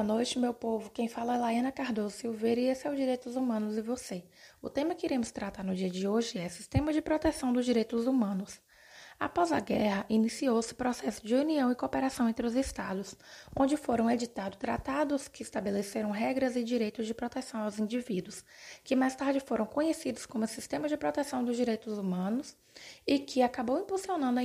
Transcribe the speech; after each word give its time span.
boa 0.00 0.14
noite, 0.14 0.38
meu 0.38 0.54
povo. 0.54 0.88
Quem 0.88 1.08
fala 1.08 1.34
é 1.34 1.38
Laiana 1.38 1.70
Cardoso 1.70 2.16
Silveira 2.16 2.58
e 2.58 2.68
esse 2.68 2.86
é 2.86 2.90
o 2.90 2.96
Direitos 2.96 3.36
Humanos 3.36 3.76
e 3.76 3.82
Você. 3.82 4.24
O 4.62 4.70
tema 4.70 4.94
que 4.94 5.04
iremos 5.04 5.30
tratar 5.30 5.62
no 5.62 5.74
dia 5.74 5.90
de 5.90 6.08
hoje 6.08 6.38
é 6.38 6.48
Sistema 6.48 6.90
de 6.90 7.02
Proteção 7.02 7.52
dos 7.52 7.66
Direitos 7.66 8.06
Humanos. 8.06 8.62
Após 9.20 9.52
a 9.52 9.60
guerra, 9.60 10.06
iniciou-se 10.08 10.72
o 10.72 10.76
processo 10.76 11.26
de 11.26 11.34
união 11.34 11.70
e 11.70 11.74
cooperação 11.74 12.26
entre 12.26 12.46
os 12.46 12.54
Estados, 12.54 13.14
onde 13.54 13.76
foram 13.76 14.10
editados 14.10 14.58
tratados 14.58 15.28
que 15.28 15.42
estabeleceram 15.42 16.10
regras 16.10 16.56
e 16.56 16.64
direitos 16.64 17.06
de 17.06 17.12
proteção 17.12 17.60
aos 17.60 17.78
indivíduos, 17.78 18.42
que 18.82 18.96
mais 18.96 19.14
tarde 19.14 19.38
foram 19.38 19.66
conhecidos 19.66 20.24
como 20.24 20.46
Sistema 20.46 20.88
de 20.88 20.96
Proteção 20.96 21.44
dos 21.44 21.54
Direitos 21.54 21.98
Humanos 21.98 22.56
e 23.06 23.18
que 23.18 23.42
acabou 23.42 23.78
impulsionando 23.78 24.40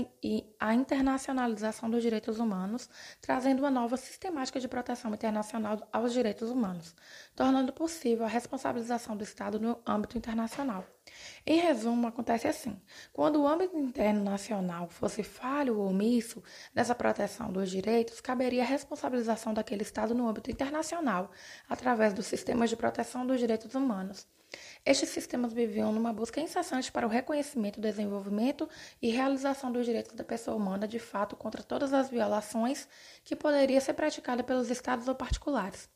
a 0.59 0.73
internacionalização 0.73 1.89
dos 1.89 2.03
direitos 2.03 2.37
humanos, 2.37 2.89
trazendo 3.21 3.59
uma 3.59 3.71
nova 3.71 3.95
sistemática 3.95 4.59
de 4.59 4.67
proteção 4.67 5.13
internacional 5.13 5.87
aos 5.89 6.11
direitos 6.11 6.49
humanos, 6.49 6.93
tornando 7.33 7.71
possível 7.71 8.25
a 8.25 8.29
responsabilização 8.29 9.15
do 9.15 9.23
Estado 9.23 9.57
no 9.57 9.79
âmbito 9.87 10.17
internacional. 10.17 10.85
Em 11.45 11.59
resumo, 11.59 12.07
acontece 12.07 12.47
assim: 12.47 12.81
quando 13.13 13.41
o 13.41 13.47
âmbito 13.47 13.77
interno 13.77 14.23
nacional 14.23 14.89
fosse 14.89 15.23
falho 15.23 15.77
ou 15.77 15.87
omisso 15.87 16.43
nessa 16.73 16.95
proteção 16.95 17.51
dos 17.51 17.69
direitos, 17.69 18.19
caberia 18.19 18.63
a 18.63 18.65
responsabilização 18.65 19.53
daquele 19.53 19.83
Estado 19.83 20.15
no 20.15 20.27
âmbito 20.27 20.49
internacional, 20.49 21.31
através 21.69 22.13
dos 22.13 22.25
sistemas 22.25 22.69
de 22.69 22.75
proteção 22.75 23.25
dos 23.25 23.39
direitos 23.39 23.75
humanos. 23.75 24.27
Estes 24.85 25.09
sistemas 25.09 25.53
viviam 25.53 25.91
numa 25.91 26.13
busca 26.13 26.39
incessante 26.39 26.91
para 26.91 27.05
o 27.05 27.09
reconhecimento, 27.09 27.81
desenvolvimento 27.81 28.69
e 29.01 29.09
realização 29.09 29.71
dos 29.71 29.85
direitos 29.85 30.13
da 30.13 30.23
pessoa 30.23 30.55
humana 30.55 30.87
de 30.87 30.99
fato 30.99 31.35
contra 31.35 31.61
todas 31.61 31.93
as 31.93 32.09
violações 32.09 32.87
que 33.23 33.35
poderia 33.35 33.81
ser 33.81 33.93
praticada 33.93 34.43
pelos 34.43 34.69
estados 34.69 35.07
ou 35.07 35.15
particulares. 35.15 35.89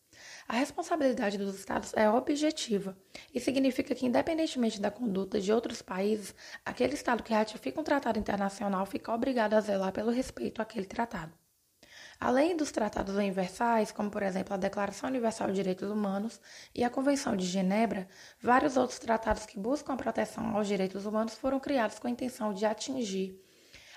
A 0.47 0.53
responsabilidade 0.53 1.37
dos 1.37 1.55
Estados 1.55 1.93
é 1.95 2.09
objetiva 2.09 2.97
e 3.33 3.39
significa 3.39 3.93
que, 3.95 4.05
independentemente 4.05 4.81
da 4.81 4.91
conduta 4.91 5.39
de 5.39 5.51
outros 5.51 5.81
países, 5.81 6.33
aquele 6.65 6.93
Estado 6.93 7.23
que 7.23 7.33
ratifica 7.33 7.79
um 7.79 7.83
tratado 7.83 8.19
internacional 8.19 8.85
fica 8.85 9.13
obrigado 9.13 9.53
a 9.53 9.61
zelar 9.61 9.91
pelo 9.91 10.11
respeito 10.11 10.61
àquele 10.61 10.85
tratado. 10.85 11.33
Além 12.19 12.57
dos 12.57 12.69
tratados 12.69 13.15
universais, 13.15 13.93
como 13.93 14.11
por 14.11 14.21
exemplo 14.23 14.53
a 14.53 14.57
Declaração 14.57 15.09
Universal 15.09 15.47
de 15.47 15.53
Direitos 15.53 15.89
Humanos 15.89 16.41
e 16.75 16.83
a 16.83 16.89
Convenção 16.89 17.35
de 17.35 17.45
Genebra, 17.45 18.09
vários 18.41 18.75
outros 18.75 18.99
tratados 18.99 19.45
que 19.45 19.57
buscam 19.57 19.93
a 19.93 19.97
proteção 19.97 20.57
aos 20.57 20.67
direitos 20.67 21.05
humanos 21.05 21.35
foram 21.35 21.61
criados 21.61 21.97
com 21.97 22.07
a 22.07 22.11
intenção 22.11 22.53
de 22.53 22.65
atingir 22.65 23.41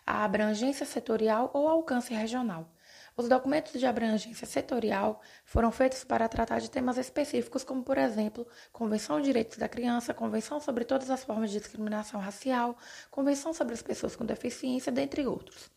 a 0.07 0.25
abrangência 0.25 0.87
setorial 0.87 1.51
ou 1.53 1.69
alcance 1.69 2.15
regional. 2.15 2.72
Os 3.15 3.29
documentos 3.29 3.79
de 3.79 3.85
abrangência 3.85 4.47
setorial 4.47 5.21
foram 5.45 5.71
feitos 5.71 6.03
para 6.03 6.29
tratar 6.29 6.61
de 6.61 6.71
temas 6.71 6.97
específicos, 6.97 7.63
como, 7.63 7.83
por 7.83 7.99
exemplo, 7.99 8.47
Convenção 8.73 9.21
de 9.21 9.27
Direitos 9.27 9.59
da 9.59 9.69
Criança, 9.69 10.15
Convenção 10.15 10.59
sobre 10.61 10.85
todas 10.85 11.11
as 11.11 11.23
formas 11.23 11.51
de 11.51 11.59
discriminação 11.59 12.19
racial, 12.19 12.77
Convenção 13.11 13.53
sobre 13.53 13.75
as 13.75 13.83
pessoas 13.83 14.17
com 14.17 14.25
deficiência, 14.25 14.91
dentre 14.91 15.27
outros. 15.27 15.71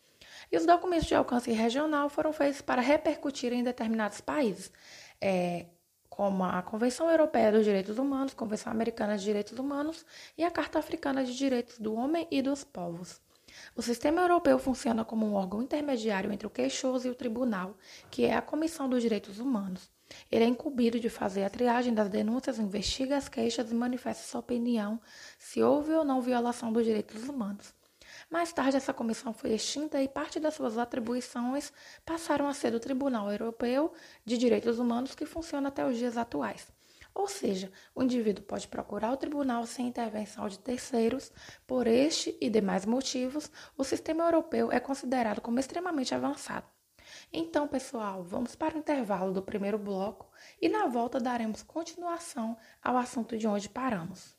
E 0.50 0.56
os 0.56 0.64
documentos 0.64 1.06
de 1.06 1.14
alcance 1.14 1.52
regional 1.52 2.08
foram 2.08 2.32
feitos 2.32 2.62
para 2.62 2.80
repercutir 2.80 3.52
em 3.52 3.62
determinados 3.62 4.20
países, 4.20 4.72
é, 5.20 5.66
como 6.08 6.42
a 6.42 6.62
Convenção 6.62 7.10
Europeia 7.10 7.52
dos 7.52 7.64
Direitos 7.64 7.98
Humanos, 7.98 8.32
Convenção 8.32 8.72
Americana 8.72 9.18
de 9.18 9.24
Direitos 9.24 9.58
Humanos 9.58 10.06
e 10.38 10.44
a 10.44 10.50
Carta 10.50 10.78
Africana 10.78 11.22
de 11.22 11.36
Direitos 11.36 11.78
do 11.78 11.94
Homem 11.94 12.26
e 12.30 12.40
dos 12.40 12.64
Povos. 12.64 13.20
O 13.74 13.82
sistema 13.82 14.22
europeu 14.22 14.58
funciona 14.58 15.04
como 15.04 15.26
um 15.26 15.34
órgão 15.34 15.62
intermediário 15.62 16.32
entre 16.32 16.46
o 16.46 16.50
queixoso 16.50 17.06
e 17.06 17.10
o 17.10 17.14
tribunal, 17.14 17.76
que 18.10 18.24
é 18.24 18.34
a 18.34 18.42
Comissão 18.42 18.88
dos 18.88 19.02
Direitos 19.02 19.38
Humanos. 19.38 19.90
Ele 20.30 20.44
é 20.44 20.46
incumbido 20.46 21.00
de 21.00 21.08
fazer 21.08 21.44
a 21.44 21.50
triagem 21.50 21.92
das 21.92 22.08
denúncias, 22.08 22.58
investiga 22.58 23.16
as 23.16 23.28
queixas 23.28 23.70
e 23.70 23.74
manifesta 23.74 24.22
sua 24.22 24.40
opinião 24.40 25.00
se 25.38 25.62
houve 25.62 25.92
ou 25.92 26.04
não 26.04 26.20
violação 26.20 26.72
dos 26.72 26.84
direitos 26.84 27.28
humanos. 27.28 27.74
Mais 28.30 28.52
tarde, 28.52 28.76
essa 28.76 28.94
comissão 28.94 29.32
foi 29.32 29.52
extinta 29.52 30.02
e 30.02 30.08
parte 30.08 30.40
das 30.40 30.54
suas 30.54 30.78
atribuições 30.78 31.72
passaram 32.04 32.48
a 32.48 32.54
ser 32.54 32.70
do 32.70 32.80
Tribunal 32.80 33.30
Europeu 33.30 33.92
de 34.24 34.36
Direitos 34.38 34.78
Humanos, 34.78 35.14
que 35.14 35.26
funciona 35.26 35.68
até 35.68 35.86
os 35.86 35.96
dias 35.96 36.16
atuais. 36.16 36.75
Ou 37.16 37.26
seja, 37.26 37.72
o 37.94 38.02
indivíduo 38.02 38.44
pode 38.44 38.68
procurar 38.68 39.10
o 39.10 39.16
tribunal 39.16 39.64
sem 39.64 39.88
intervenção 39.88 40.46
de 40.48 40.58
terceiros. 40.58 41.32
Por 41.66 41.86
este 41.86 42.36
e 42.38 42.50
demais 42.50 42.84
motivos, 42.84 43.50
o 43.74 43.82
sistema 43.82 44.24
europeu 44.24 44.70
é 44.70 44.78
considerado 44.78 45.40
como 45.40 45.58
extremamente 45.58 46.14
avançado. 46.14 46.66
Então, 47.32 47.66
pessoal, 47.66 48.22
vamos 48.22 48.54
para 48.54 48.74
o 48.76 48.78
intervalo 48.78 49.32
do 49.32 49.40
primeiro 49.40 49.78
bloco 49.78 50.30
e 50.60 50.68
na 50.68 50.88
volta 50.88 51.18
daremos 51.18 51.62
continuação 51.62 52.54
ao 52.82 52.98
assunto 52.98 53.38
de 53.38 53.48
onde 53.48 53.70
paramos. 53.70 54.35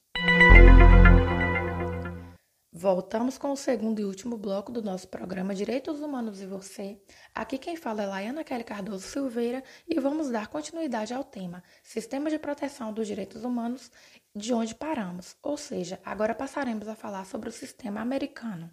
Voltamos 2.79 3.39
com 3.39 3.51
o 3.51 3.57
segundo 3.57 3.99
e 3.99 4.05
último 4.05 4.38
bloco 4.38 4.71
do 4.71 4.83
nosso 4.83 5.07
programa 5.07 5.55
Direitos 5.55 5.99
Humanos 5.99 6.43
e 6.43 6.45
Você. 6.45 7.01
Aqui 7.33 7.57
quem 7.57 7.75
fala 7.75 8.03
é 8.03 8.05
Laiana 8.05 8.43
Kelly 8.43 8.63
Cardoso 8.63 9.07
Silveira 9.07 9.63
e 9.88 9.99
vamos 9.99 10.29
dar 10.29 10.45
continuidade 10.45 11.11
ao 11.11 11.23
tema 11.23 11.63
Sistema 11.81 12.29
de 12.29 12.38
Proteção 12.38 12.93
dos 12.93 13.07
Direitos 13.07 13.43
Humanos, 13.43 13.91
de 14.35 14.53
onde 14.53 14.75
paramos. 14.75 15.35
Ou 15.41 15.57
seja, 15.57 15.99
agora 16.05 16.35
passaremos 16.35 16.88
a 16.88 16.93
falar 16.93 17.25
sobre 17.25 17.49
o 17.49 17.51
sistema 17.51 17.99
americano. 17.99 18.69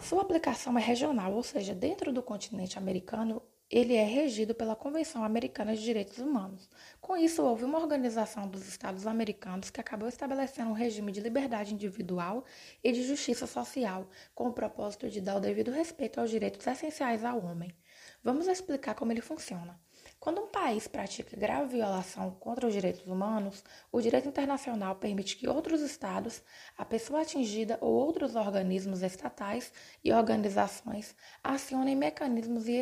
Sua 0.00 0.22
aplicação 0.22 0.78
é 0.78 0.80
regional, 0.80 1.34
ou 1.34 1.42
seja, 1.42 1.74
dentro 1.74 2.14
do 2.14 2.22
continente 2.22 2.78
americano, 2.78 3.42
ele 3.70 3.94
é 3.94 4.04
regido 4.04 4.54
pela 4.54 4.74
Convenção 4.74 5.22
Americana 5.22 5.76
de 5.76 5.84
Direitos 5.84 6.18
Humanos. 6.18 6.70
Com 7.02 7.16
isso, 7.16 7.42
houve 7.42 7.64
uma 7.64 7.78
organização 7.78 8.48
dos 8.48 8.66
Estados 8.66 9.06
americanos 9.06 9.68
que 9.68 9.80
acabou 9.80 10.08
estabelecendo 10.08 10.70
um 10.70 10.74
regime 10.74 11.12
de 11.12 11.20
liberdade 11.20 11.74
individual 11.74 12.44
e 12.82 12.90
de 12.90 13.02
justiça 13.02 13.46
social, 13.46 14.08
com 14.34 14.48
o 14.48 14.52
propósito 14.54 15.10
de 15.10 15.20
dar 15.20 15.36
o 15.36 15.40
devido 15.40 15.70
respeito 15.70 16.18
aos 16.18 16.30
direitos 16.30 16.66
essenciais 16.66 17.22
ao 17.24 17.44
homem. 17.44 17.76
Vamos 18.24 18.46
explicar 18.46 18.94
como 18.94 19.12
ele 19.12 19.20
funciona. 19.20 19.78
Quando 20.18 20.40
um 20.40 20.48
país 20.48 20.88
pratica 20.88 21.36
grave 21.36 21.76
violação 21.76 22.30
contra 22.40 22.66
os 22.66 22.72
direitos 22.72 23.06
humanos, 23.06 23.62
o 23.92 24.00
direito 24.00 24.28
internacional 24.28 24.96
permite 24.96 25.36
que 25.36 25.46
outros 25.46 25.82
estados, 25.82 26.42
a 26.76 26.84
pessoa 26.84 27.20
atingida 27.20 27.76
ou 27.80 27.92
outros 27.92 28.34
organismos 28.34 29.02
estatais 29.02 29.72
e 30.02 30.12
organizações 30.12 31.14
acionem 31.44 31.94
mecanismos 31.94 32.66
e 32.66 32.72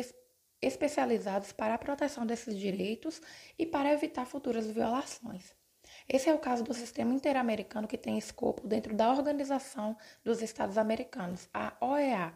especializados 0.61 1.51
para 1.51 1.73
a 1.73 1.77
proteção 1.77 2.25
desses 2.25 2.57
direitos 2.57 3.21
e 3.57 3.65
para 3.65 3.91
evitar 3.91 4.25
futuras 4.25 4.67
violações. 4.67 5.55
Esse 6.07 6.29
é 6.29 6.33
o 6.33 6.39
caso 6.39 6.63
do 6.63 6.73
Sistema 6.73 7.13
Interamericano 7.13 7.87
que 7.87 7.97
tem 7.97 8.17
escopo 8.17 8.67
dentro 8.67 8.95
da 8.95 9.09
Organização 9.11 9.97
dos 10.23 10.41
Estados 10.41 10.77
Americanos, 10.77 11.49
a 11.53 11.73
OEA. 11.81 12.33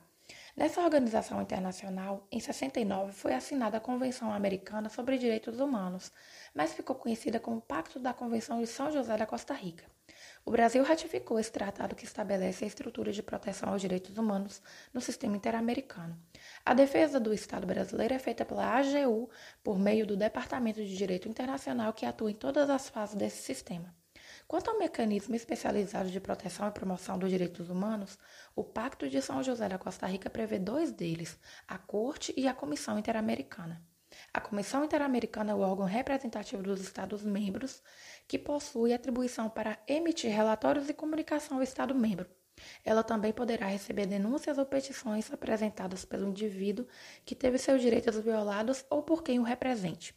Nessa 0.56 0.82
organização 0.82 1.42
internacional, 1.42 2.28
em 2.32 2.40
69 2.40 3.12
foi 3.14 3.34
assinada 3.34 3.78
a 3.78 3.82
Convenção 3.82 4.32
Americana 4.32 4.90
sobre 4.90 5.18
Direitos 5.18 5.60
Humanos, 5.60 6.12
mas 6.54 6.74
ficou 6.74 6.96
conhecida 6.96 7.40
como 7.40 7.62
Pacto 7.62 8.00
da 8.00 8.14
Convenção 8.14 8.60
de 8.60 8.68
São 8.68 8.92
José 8.92 9.18
da 9.18 9.26
Costa 9.26 9.54
Rica. 9.54 9.86
O 10.44 10.50
Brasil 10.50 10.84
ratificou 10.84 11.40
esse 11.40 11.52
tratado 11.52 11.96
que 11.96 12.04
estabelece 12.04 12.64
a 12.64 12.68
estrutura 12.68 13.12
de 13.12 13.22
proteção 13.22 13.70
aos 13.70 13.82
direitos 13.82 14.18
humanos 14.18 14.62
no 14.92 15.00
sistema 15.00 15.38
interamericano. 15.38 16.20
A 16.66 16.74
defesa 16.74 17.20
do 17.20 17.32
Estado 17.32 17.68
brasileiro 17.68 18.14
é 18.14 18.20
feita 18.20 18.44
pela 18.44 18.66
AGU 18.66 19.30
por 19.64 19.78
meio 19.78 20.06
do 20.06 20.18
Departamento 20.18 20.84
de 20.84 20.98
Direito 20.98 21.30
Internacional 21.30 21.94
que 21.94 22.06
atua 22.06 22.32
em 22.32 22.36
todas 22.36 22.70
as 22.70 22.90
fases 22.90 23.16
desse 23.16 23.44
sistema. 23.44 23.94
Quanto 24.48 24.70
ao 24.70 24.80
mecanismo 24.80 25.36
especializado 25.36 26.10
de 26.10 26.20
proteção 26.20 26.68
e 26.68 26.72
promoção 26.72 27.18
dos 27.18 27.30
direitos 27.30 27.70
humanos, 27.70 28.18
o 28.56 28.64
Pacto 28.64 29.08
de 29.08 29.22
São 29.22 29.44
José 29.44 29.70
da 29.70 29.78
Costa 29.78 30.08
Rica 30.08 30.30
prevê 30.30 30.58
dois 30.58 30.92
deles, 30.92 31.40
a 31.68 31.78
Corte 31.78 32.34
e 32.36 32.48
a 32.48 32.54
Comissão 32.54 32.98
Interamericana. 32.98 33.82
A 34.34 34.40
Comissão 34.40 34.86
Interamericana 34.86 35.52
é 35.52 35.56
o 35.56 35.60
órgão 35.60 35.86
representativo 35.86 36.64
dos 36.64 36.82
Estados-membros 36.82 37.82
que 38.28 38.40
possui 38.40 38.94
atribuição 38.94 39.50
para 39.50 39.78
emitir 39.88 40.32
relatórios 40.32 40.90
e 40.90 40.94
comunicação 40.94 41.58
ao 41.58 41.64
Estado-membro. 41.64 42.30
Ela 42.84 43.04
também 43.04 43.34
poderá 43.34 43.68
receber 43.68 44.06
denúncias 44.06 44.58
ou 44.58 44.66
petições 44.66 45.32
apresentadas 45.32 46.06
pelo 46.06 46.28
indivíduo 46.28 46.88
que 47.26 47.36
teve 47.36 47.58
seus 47.58 47.82
direitos 47.82 48.18
violados 48.20 48.86
ou 48.90 49.02
por 49.02 49.24
quem 49.24 49.40
o 49.40 49.44
represente. 49.44 50.16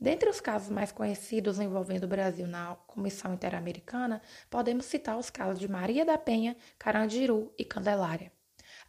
Dentre 0.00 0.28
os 0.28 0.40
casos 0.40 0.68
mais 0.68 0.92
conhecidos 0.92 1.58
envolvendo 1.58 2.04
o 2.04 2.08
Brasil 2.08 2.46
na 2.46 2.76
Comissão 2.86 3.34
Interamericana, 3.34 4.20
podemos 4.50 4.86
citar 4.86 5.18
os 5.18 5.30
casos 5.30 5.58
de 5.58 5.68
Maria 5.68 6.04
da 6.04 6.18
Penha, 6.18 6.56
Carandiru 6.78 7.52
e 7.58 7.64
Candelária. 7.64 8.32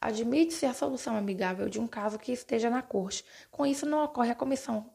Admite-se 0.04 0.66
a 0.66 0.74
solução 0.74 1.16
amigável 1.16 1.70
de 1.70 1.80
um 1.80 1.88
caso 1.88 2.20
que 2.20 2.32
esteja 2.32 2.70
na 2.70 2.82
corte. 2.82 3.24
Com 3.50 3.66
isso, 3.66 3.86
não 3.86 4.04
ocorre 4.04 4.32
a 4.32 4.36
comissão. 4.36 4.90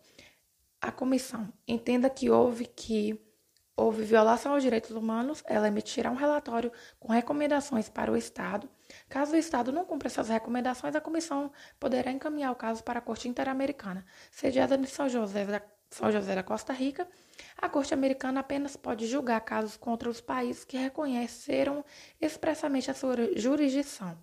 A 0.80 0.92
comissão 0.92 1.52
entenda 1.66 2.10
que 2.10 2.30
houve 2.30 2.66
que 2.66 3.20
houve 3.76 4.02
violação 4.02 4.52
aos 4.52 4.62
direitos 4.62 4.90
humanos, 4.90 5.42
ela 5.46 5.68
emitirá 5.68 6.10
um 6.10 6.16
relatório 6.16 6.72
com 6.98 7.12
recomendações 7.12 7.88
para 7.88 8.10
o 8.10 8.16
Estado 8.16 8.68
Caso 9.08 9.34
o 9.34 9.36
Estado 9.36 9.72
não 9.72 9.84
cumpra 9.84 10.08
essas 10.08 10.28
recomendações, 10.28 10.94
a 10.94 11.00
comissão 11.00 11.52
poderá 11.78 12.10
encaminhar 12.10 12.52
o 12.52 12.56
caso 12.56 12.82
para 12.82 12.98
a 12.98 13.02
Corte 13.02 13.28
Interamericana, 13.28 14.04
sediada 14.30 14.76
em 14.76 14.84
São 14.84 15.08
José 15.08 15.44
da, 15.44 15.62
São 15.90 16.10
José 16.10 16.34
da 16.34 16.42
Costa 16.42 16.72
Rica. 16.72 17.06
A 17.56 17.68
Corte 17.68 17.92
Americana 17.92 18.40
apenas 18.40 18.76
pode 18.76 19.06
julgar 19.06 19.40
casos 19.42 19.76
contra 19.76 20.08
os 20.08 20.20
países 20.20 20.64
que 20.64 20.76
reconheceram 20.76 21.84
expressamente 22.20 22.90
a 22.90 22.94
sua 22.94 23.14
jurisdição. 23.36 24.16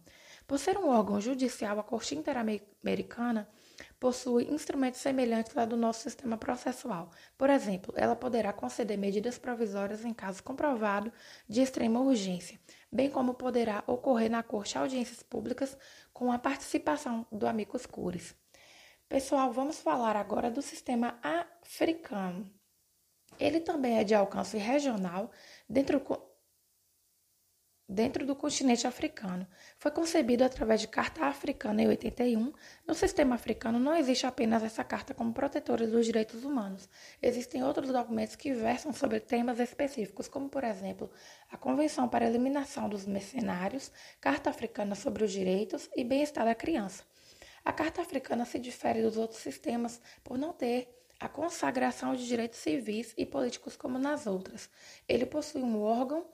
Por 0.48 0.60
ser 0.60 0.78
um 0.78 0.90
órgão 0.90 1.20
judicial, 1.20 1.80
a 1.80 1.84
Corte 1.84 2.16
Interamericana 2.16 3.50
possui 4.00 4.44
instrumentos 4.54 5.00
semelhantes 5.00 5.58
ao 5.58 5.66
do 5.66 5.76
nosso 5.76 6.02
sistema 6.02 6.38
processual. 6.38 7.10
Por 7.36 7.50
exemplo, 7.50 7.94
ela 7.98 8.16
poderá 8.16 8.54
conceder 8.54 8.98
medidas 8.98 9.40
provisórias 9.40 10.06
em 10.06 10.14
caso 10.14 10.44
comprovado 10.44 11.12
de 11.50 11.62
extrema 11.62 12.00
urgência, 12.00 12.60
bem 12.92 13.10
como 13.10 13.34
poderá 13.34 13.84
ocorrer 13.88 14.30
na 14.30 14.44
Corte 14.44 14.78
audiências 14.78 15.24
públicas 15.24 15.76
com 16.14 16.32
a 16.32 16.38
participação 16.38 17.26
do 17.32 17.48
amicus 17.48 17.88
curiae. 17.88 18.34
Pessoal, 19.10 19.52
vamos 19.52 19.80
falar 19.80 20.16
agora 20.16 20.52
do 20.52 20.62
sistema 20.62 21.20
africano. 21.24 22.52
Ele 23.40 23.60
também 23.60 23.98
é 23.98 24.04
de 24.04 24.16
alcance 24.16 24.58
regional 24.58 25.32
dentro 25.68 26.00
dentro 27.88 28.26
do 28.26 28.36
continente 28.36 28.88
africano. 28.88 29.48
Foi 29.78 29.92
concebido 29.92 30.44
através 30.44 30.82
de 30.82 30.88
Carta 30.88 31.26
Africana 31.26 31.84
em 31.84 31.88
81. 31.88 32.52
No 32.86 32.96
sistema 32.96 33.36
africano 33.36 33.80
não 33.80 33.96
existe 33.96 34.26
apenas 34.26 34.64
essa 34.64 34.84
carta 34.84 35.14
como 35.14 35.34
protetora 35.34 35.88
dos 35.88 36.06
direitos 36.06 36.44
humanos. 36.44 36.90
Existem 37.22 37.64
outros 37.64 37.92
documentos 37.92 38.36
que 38.36 38.54
versam 38.54 38.92
sobre 38.92 39.20
temas 39.20 39.60
específicos, 39.60 40.28
como 40.28 40.50
por 40.50 40.64
exemplo, 40.64 41.10
a 41.52 41.58
Convenção 41.58 42.10
para 42.10 42.26
a 42.26 42.30
Eliminação 42.30 42.90
dos 42.90 43.06
Mercenários, 43.06 43.92
Carta 44.20 44.50
Africana 44.50 44.96
sobre 44.96 45.24
os 45.24 45.32
Direitos 45.32 45.90
e 45.96 46.04
Bem-Estar 46.04 46.46
da 46.46 46.56
Criança. 46.56 47.04
A 47.64 47.72
Carta 47.72 48.02
Africana 48.02 48.46
se 48.46 48.60
difere 48.60 49.02
dos 49.02 49.18
outros 49.18 49.40
sistemas 49.40 50.02
por 50.24 50.38
não 50.38 50.54
ter 50.54 50.88
a 51.20 51.30
consagração 51.30 52.16
de 52.16 52.28
direitos 52.28 52.60
civis 52.60 53.14
e 53.18 53.26
políticos 53.26 53.76
como 53.76 53.98
nas 53.98 54.28
outras. 54.28 54.70
Ele 55.08 55.26
possui 55.26 55.62
um 55.62 55.82
órgão 55.82 56.28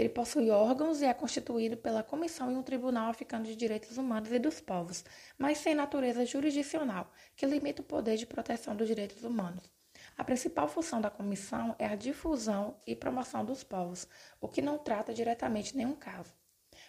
ele 0.00 0.08
possui 0.08 0.50
órgãos 0.50 1.00
e 1.00 1.06
é 1.06 1.14
constituído 1.14 1.76
pela 1.76 2.02
Comissão 2.02 2.52
e 2.52 2.56
um 2.56 2.62
Tribunal 2.62 3.08
Africano 3.08 3.44
de 3.44 3.56
Direitos 3.56 3.96
Humanos 3.96 4.30
e 4.30 4.38
dos 4.38 4.60
Povos, 4.60 5.04
mas 5.38 5.58
sem 5.58 5.74
natureza 5.74 6.26
jurisdicional, 6.26 7.10
que 7.34 7.46
limita 7.46 7.82
o 7.82 7.84
poder 7.84 8.16
de 8.16 8.26
proteção 8.26 8.76
dos 8.76 8.86
direitos 8.86 9.24
humanos. 9.24 9.70
A 10.16 10.24
principal 10.24 10.68
função 10.68 11.00
da 11.00 11.10
comissão 11.10 11.74
é 11.78 11.86
a 11.86 11.96
difusão 11.96 12.76
e 12.86 12.94
promoção 12.94 13.44
dos 13.44 13.62
povos, 13.64 14.06
o 14.40 14.48
que 14.48 14.62
não 14.62 14.78
trata 14.78 15.12
diretamente 15.12 15.76
nenhum 15.76 15.94
caso. 15.94 16.32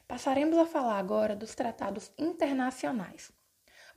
Passaremos 0.07 0.57
a 0.57 0.65
falar 0.65 0.97
agora 0.97 1.35
dos 1.35 1.55
tratados 1.55 2.11
internacionais. 2.17 3.31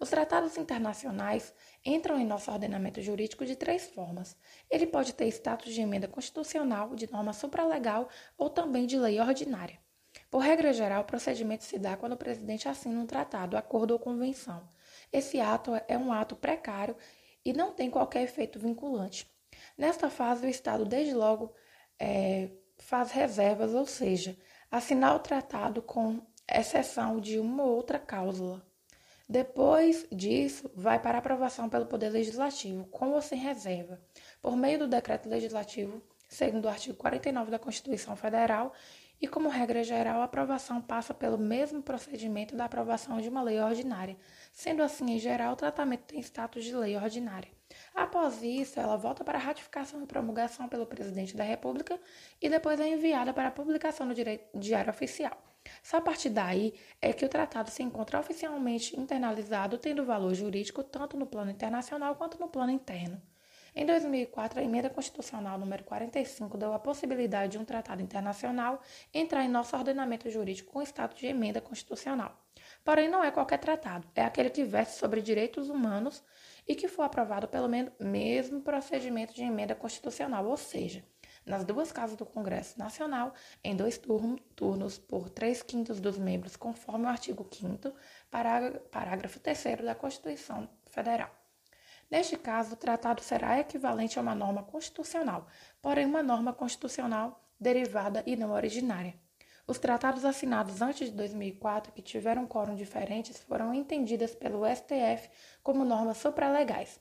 Os 0.00 0.08
tratados 0.08 0.56
internacionais 0.56 1.52
entram 1.85 2.19
em 2.19 2.25
nosso 2.25 2.50
ordenamento 2.50 3.02
jurídico 3.02 3.44
de 3.44 3.55
três 3.55 3.85
formas. 3.91 4.35
Ele 4.70 4.87
pode 4.87 5.12
ter 5.12 5.29
status 5.29 5.75
de 5.75 5.82
emenda 5.82 6.08
constitucional, 6.08 6.94
de 6.94 7.12
norma 7.12 7.35
supralegal 7.35 8.08
ou 8.38 8.49
também 8.49 8.87
de 8.87 8.99
lei 8.99 9.20
ordinária. 9.20 9.79
Por 10.31 10.38
regra 10.38 10.73
geral, 10.73 11.02
o 11.02 11.05
procedimento 11.05 11.64
se 11.64 11.79
dá 11.79 11.99
quando 11.99 12.14
o 12.14 12.17
presidente 12.17 12.67
assina 12.67 12.99
um 12.99 13.06
tratado, 13.06 13.58
acordo 13.58 13.91
ou 13.91 13.99
convenção. 13.99 14.67
Esse 15.12 15.38
ato 15.38 15.73
é 15.87 15.99
um 15.99 16.11
ato 16.11 16.35
precário 16.35 16.97
e 17.44 17.52
não 17.52 17.70
tem 17.73 17.91
qualquer 17.91 18.23
efeito 18.23 18.58
vinculante. 18.58 19.31
Nesta 19.76 20.08
fase, 20.08 20.47
o 20.47 20.49
Estado, 20.49 20.87
desde 20.87 21.12
logo, 21.12 21.55
é, 21.99 22.50
faz 22.79 23.11
reservas, 23.12 23.75
ou 23.75 23.87
seja, 23.87 24.35
assinar 24.70 25.14
o 25.14 25.20
tratado 25.20 25.82
com 25.82 26.23
exceção 26.50 27.20
de 27.20 27.38
uma 27.38 27.64
ou 27.64 27.76
outra 27.76 27.99
cláusula. 27.99 28.70
Depois 29.31 30.09
disso, 30.11 30.69
vai 30.75 30.99
para 30.99 31.19
aprovação 31.19 31.69
pelo 31.69 31.87
Poder 31.87 32.09
Legislativo, 32.09 32.85
com 32.87 33.12
ou 33.12 33.23
sem 33.23 33.38
reserva, 33.38 34.00
por 34.43 34.56
meio 34.56 34.81
do 34.81 34.88
Decreto 34.88 35.29
Legislativo, 35.29 36.03
segundo 36.29 36.65
o 36.65 36.69
artigo 36.69 36.97
49 36.97 37.49
da 37.49 37.56
Constituição 37.56 38.17
Federal, 38.17 38.73
e 39.21 39.29
como 39.29 39.49
regra 39.49 39.85
geral, 39.85 40.21
a 40.21 40.25
aprovação 40.25 40.82
passa 40.82 41.15
pelo 41.15 41.38
mesmo 41.38 41.81
procedimento 41.81 42.56
da 42.56 42.65
aprovação 42.65 43.21
de 43.21 43.29
uma 43.29 43.41
lei 43.41 43.61
ordinária. 43.61 44.17
Sendo 44.53 44.82
assim, 44.82 45.12
em 45.12 45.19
geral, 45.21 45.53
o 45.53 45.56
tratamento 45.56 46.06
tem 46.06 46.19
status 46.19 46.65
de 46.65 46.75
lei 46.75 46.97
ordinária. 46.97 47.53
Após 47.95 48.43
isso, 48.43 48.79
ela 48.79 48.97
volta 48.97 49.25
para 49.25 49.39
ratificação 49.39 50.03
e 50.03 50.07
promulgação 50.07 50.69
pelo 50.69 50.87
Presidente 50.87 51.37
da 51.37 51.45
República 51.45 51.99
e 52.41 52.49
depois 52.49 52.81
é 52.81 52.89
enviada 52.89 53.33
para 53.33 53.51
publicação 53.51 54.07
no 54.07 54.15
Diário 54.55 54.91
Oficial. 54.91 55.37
Só 55.83 55.99
a 55.99 56.01
partir 56.01 56.31
daí 56.31 56.75
é 57.01 57.13
que 57.13 57.25
o 57.25 57.29
tratado 57.29 57.71
se 57.71 57.83
encontra 57.83 58.19
oficialmente 58.19 58.99
internalizado, 58.99 59.79
tendo 59.79 60.05
valor 60.05 60.35
jurídico 60.35 60.83
tanto 60.83 61.17
no 61.17 61.27
plano 61.27 61.51
internacional 61.51 62.17
quanto 62.17 62.41
no 62.41 62.49
plano 62.49 62.73
interno. 62.73 63.21
Em 63.75 63.87
2004, 63.87 64.59
a 64.59 64.65
emenda 64.65 64.91
constitucional 64.91 65.57
número 65.59 65.85
45 65.85 66.59
deu 66.59 66.73
a 66.73 66.79
possibilidade 66.79 67.53
de 67.53 67.59
um 67.59 67.65
tratado 67.65 68.03
internacional 68.03 68.81
entrar 69.15 69.45
em 69.45 69.49
nosso 69.49 69.77
ordenamento 69.77 70.29
jurídico 70.29 70.73
com 70.73 70.83
status 70.83 71.19
de 71.19 71.27
emenda 71.27 71.61
constitucional. 71.61 72.37
Porém, 72.85 73.09
não 73.09 73.23
é 73.23 73.31
qualquer 73.31 73.59
tratado, 73.59 74.09
é 74.15 74.25
aquele 74.25 74.51
que 74.51 74.65
verse 74.65 74.99
sobre 74.99 75.23
direitos 75.23 75.69
humanos 75.69 76.25
e 76.67 76.75
que 76.75 76.89
for 76.89 77.03
aprovado 77.03 77.49
pelo 77.49 77.69
mesmo 77.99 78.61
procedimento 78.61 79.35
de 79.35 79.43
emenda 79.43 79.75
constitucional, 79.75 80.47
ou 80.47 80.57
seja, 80.57 81.05
nas 81.45 81.65
duas 81.65 81.91
casas 81.91 82.17
do 82.17 82.27
Congresso 82.27 82.79
Nacional, 82.79 83.33
em 83.65 83.75
dois 83.75 83.99
turnos 83.99 84.99
por 84.99 85.31
três 85.31 85.62
quintos 85.62 86.01
dos 86.01 86.19
membros, 86.19 86.57
conforme 86.57 87.07
o 87.07 87.09
artigo 87.09 87.49
5 87.51 87.93
parágrafo 88.31 89.41
3 89.41 89.83
da 89.85 89.95
Constituição 89.95 90.69
Federal. 90.91 91.31
Neste 92.11 92.37
caso, 92.37 92.75
o 92.75 92.77
tratado 92.77 93.23
será 93.23 93.59
equivalente 93.59 94.19
a 94.19 94.23
uma 94.23 94.35
norma 94.35 94.62
constitucional, 94.65 95.47
porém 95.81 96.05
uma 96.07 96.23
norma 96.23 96.53
constitucional 96.53 97.41
derivada 97.59 98.23
e 98.27 98.37
não 98.37 98.51
originária. 98.51 99.15
Os 99.71 99.79
tratados 99.79 100.25
assinados 100.25 100.83
antes 100.83 101.11
de 101.11 101.17
2004 101.17 101.93
que 101.93 102.03
tiveram 102.03 102.45
quórum 102.45 102.75
diferentes 102.75 103.39
foram 103.45 103.73
entendidas 103.73 104.35
pelo 104.35 104.67
STF 104.67 105.31
como 105.63 105.85
normas 105.85 106.17
supralegais. 106.17 107.01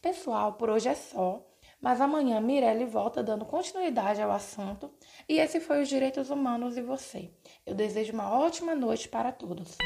Pessoal, 0.00 0.52
por 0.52 0.70
hoje 0.70 0.88
é 0.88 0.94
só. 0.94 1.44
Mas 1.80 2.00
amanhã 2.00 2.40
Mirelle 2.40 2.84
volta 2.84 3.20
dando 3.20 3.44
continuidade 3.44 4.22
ao 4.22 4.30
assunto. 4.30 4.96
E 5.28 5.40
esse 5.40 5.58
foi 5.58 5.82
os 5.82 5.88
Direitos 5.88 6.30
Humanos 6.30 6.76
e 6.76 6.82
você. 6.82 7.32
Eu 7.66 7.74
desejo 7.74 8.12
uma 8.12 8.30
ótima 8.30 8.76
noite 8.76 9.08
para 9.08 9.32
todos. 9.32 9.76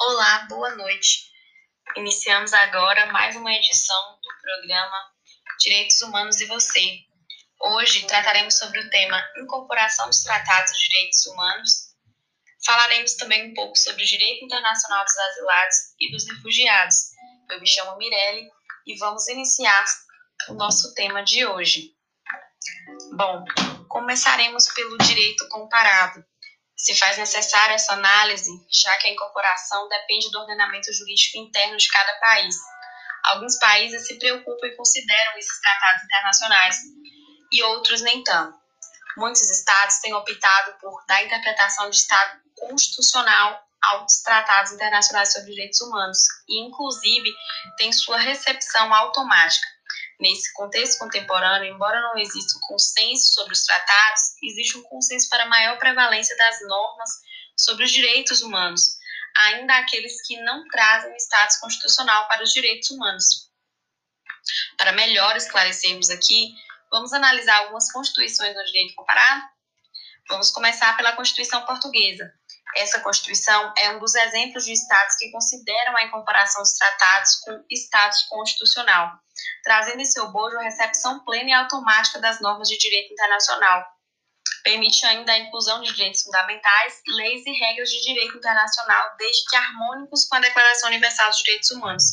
Olá, 0.00 0.46
boa 0.48 0.74
noite. 0.74 1.30
Iniciamos 1.96 2.52
agora 2.52 3.12
mais 3.12 3.36
uma 3.36 3.52
edição 3.52 4.18
do 4.20 4.42
programa 4.42 5.11
Direitos 5.62 6.00
Humanos 6.02 6.40
e 6.40 6.46
Você. 6.46 6.98
Hoje 7.60 8.06
trataremos 8.06 8.58
sobre 8.58 8.80
o 8.80 8.90
tema 8.90 9.22
Incorporação 9.38 10.06
dos 10.06 10.22
Tratados 10.22 10.72
de 10.72 10.88
Direitos 10.88 11.26
Humanos 11.26 11.92
Falaremos 12.64 13.14
também 13.14 13.50
um 13.50 13.54
pouco 13.54 13.76
sobre 13.76 14.04
o 14.04 14.06
direito 14.06 14.44
internacional 14.44 15.04
dos 15.04 15.18
asilados 15.18 15.76
e 16.00 16.12
dos 16.12 16.28
refugiados. 16.28 16.96
Eu 17.50 17.60
me 17.60 17.66
chamo 17.66 17.96
Mirelle 17.96 18.48
e 18.86 18.96
vamos 18.98 19.26
iniciar 19.28 19.84
o 20.48 20.54
nosso 20.54 20.94
tema 20.94 21.24
de 21.24 21.44
hoje. 21.44 21.90
Bom, 23.16 23.44
começaremos 23.88 24.68
pelo 24.74 24.96
direito 24.98 25.48
comparado. 25.48 26.24
Se 26.76 26.96
faz 26.96 27.18
necessária 27.18 27.74
essa 27.74 27.94
análise, 27.94 28.50
já 28.70 28.96
que 28.98 29.08
a 29.08 29.12
incorporação 29.12 29.88
depende 29.88 30.30
do 30.30 30.38
ordenamento 30.38 30.92
jurídico 30.92 31.38
interno 31.38 31.76
de 31.76 31.88
cada 31.88 32.14
país. 32.20 32.54
Alguns 33.24 33.56
países 33.58 34.06
se 34.06 34.18
preocupam 34.18 34.66
e 34.66 34.76
consideram 34.76 35.38
esses 35.38 35.60
tratados 35.60 36.04
internacionais, 36.04 36.76
e 37.52 37.62
outros 37.64 38.00
nem 38.00 38.24
tanto. 38.24 38.58
Muitos 39.16 39.42
estados 39.50 39.98
têm 39.98 40.14
optado 40.14 40.74
por 40.80 41.04
dar 41.06 41.22
interpretação 41.22 41.90
de 41.90 41.96
estado 41.96 42.40
constitucional 42.56 43.62
aos 43.82 44.22
tratados 44.22 44.72
internacionais 44.72 45.32
sobre 45.32 45.50
direitos 45.50 45.80
humanos 45.80 46.18
e, 46.48 46.66
inclusive, 46.66 47.30
tem 47.76 47.92
sua 47.92 48.16
recepção 48.16 48.92
automática. 48.94 49.66
Nesse 50.18 50.52
contexto 50.54 50.98
contemporâneo, 51.00 51.74
embora 51.74 52.00
não 52.00 52.16
exista 52.16 52.56
um 52.56 52.60
consenso 52.60 53.34
sobre 53.34 53.52
os 53.52 53.64
tratados, 53.64 54.22
existe 54.42 54.78
um 54.78 54.82
consenso 54.84 55.28
para 55.28 55.46
maior 55.46 55.76
prevalência 55.78 56.36
das 56.36 56.60
normas 56.66 57.10
sobre 57.56 57.84
os 57.84 57.90
direitos 57.90 58.40
humanos, 58.40 58.96
ainda 59.36 59.76
aqueles 59.78 60.26
que 60.26 60.40
não 60.42 60.66
trazem 60.68 61.16
status 61.16 61.56
constitucional 61.56 62.28
para 62.28 62.42
os 62.42 62.52
direitos 62.52 62.90
humanos. 62.90 63.50
Para 64.76 64.92
melhor 64.92 65.36
esclarecermos 65.36 66.10
aqui, 66.10 66.54
vamos 66.90 67.12
analisar 67.12 67.58
algumas 67.58 67.90
constituições 67.92 68.54
do 68.54 68.64
direito 68.64 68.94
comparado? 68.94 69.42
Vamos 70.28 70.50
começar 70.50 70.96
pela 70.96 71.12
Constituição 71.12 71.64
Portuguesa, 71.66 72.32
Essa 72.76 73.00
Constituição 73.00 73.72
é 73.76 73.90
um 73.90 73.98
dos 73.98 74.14
exemplos 74.14 74.64
de 74.64 74.72
estados 74.72 75.16
que 75.16 75.30
consideram 75.30 75.96
a 75.96 76.04
incorporação 76.04 76.62
dos 76.62 76.72
tratados 76.72 77.36
com 77.36 77.64
status 77.70 78.22
constitucional, 78.30 79.12
trazendo 79.62 80.00
em 80.00 80.06
seu 80.06 80.30
bojo 80.32 80.56
a 80.58 80.62
recepção 80.62 81.22
plena 81.24 81.50
e 81.50 81.52
automática 81.52 82.18
das 82.18 82.40
normas 82.40 82.68
de 82.68 82.78
direito 82.78 83.12
internacional. 83.12 83.84
Permite 84.62 85.04
ainda 85.06 85.32
a 85.32 85.38
inclusão 85.38 85.80
de 85.80 85.92
direitos 85.92 86.22
fundamentais, 86.22 87.00
leis 87.06 87.44
e 87.44 87.52
regras 87.52 87.90
de 87.90 88.00
direito 88.02 88.36
internacional, 88.36 89.16
desde 89.18 89.44
que 89.48 89.56
harmônicos 89.56 90.26
com 90.26 90.36
a 90.36 90.40
Declaração 90.40 90.88
Universal 90.88 91.30
dos 91.30 91.38
Direitos 91.38 91.70
Humanos. 91.70 92.04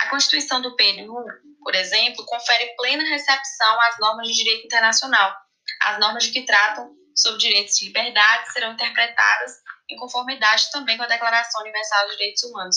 A 0.00 0.08
Constituição 0.10 0.60
do 0.60 0.74
Peru, 0.74 1.24
por 1.62 1.74
exemplo, 1.74 2.26
confere 2.26 2.74
plena 2.76 3.04
recepção 3.04 3.80
às 3.82 3.98
normas 4.00 4.26
de 4.26 4.34
direito 4.34 4.66
internacional. 4.66 5.36
As 5.80 6.00
normas 6.00 6.26
que 6.26 6.44
tratam 6.44 6.90
sobre 7.14 7.38
direitos 7.38 7.76
de 7.76 7.86
liberdade 7.86 8.52
serão 8.52 8.72
interpretadas 8.72 9.52
em 9.88 9.96
conformidade 9.96 10.70
também 10.70 10.96
com 10.96 11.04
a 11.04 11.08
Declaração 11.08 11.60
Universal 11.60 12.06
dos 12.06 12.16
Direitos 12.16 12.42
Humanos. 12.42 12.76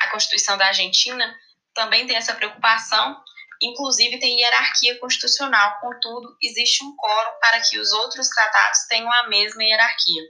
A 0.00 0.10
Constituição 0.10 0.56
da 0.56 0.66
Argentina 0.68 1.34
também 1.74 2.06
tem 2.06 2.16
essa 2.16 2.34
preocupação, 2.34 3.22
inclusive 3.66 4.18
tem 4.18 4.40
hierarquia 4.40 4.98
constitucional, 4.98 5.78
contudo, 5.80 6.36
existe 6.42 6.84
um 6.84 6.94
coro 6.96 7.30
para 7.40 7.60
que 7.60 7.78
os 7.78 7.92
outros 7.92 8.28
tratados 8.28 8.80
tenham 8.88 9.12
a 9.12 9.28
mesma 9.28 9.62
hierarquia. 9.62 10.22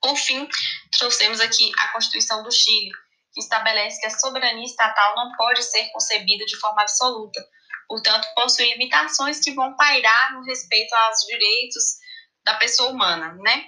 Por 0.00 0.16
fim, 0.16 0.48
trouxemos 0.92 1.40
aqui 1.40 1.72
a 1.78 1.92
Constituição 1.92 2.42
do 2.42 2.50
Chile, 2.52 2.92
que 3.32 3.40
estabelece 3.40 4.00
que 4.00 4.06
a 4.06 4.10
soberania 4.10 4.64
estatal 4.64 5.14
não 5.16 5.32
pode 5.36 5.62
ser 5.62 5.90
concebida 5.92 6.44
de 6.44 6.56
forma 6.58 6.82
absoluta, 6.82 7.44
portanto, 7.88 8.26
possui 8.34 8.70
limitações 8.72 9.40
que 9.40 9.52
vão 9.52 9.76
pairar 9.76 10.34
no 10.34 10.44
respeito 10.44 10.94
aos 10.94 11.20
direitos 11.26 11.84
da 12.44 12.54
pessoa 12.54 12.90
humana, 12.90 13.34
né? 13.40 13.66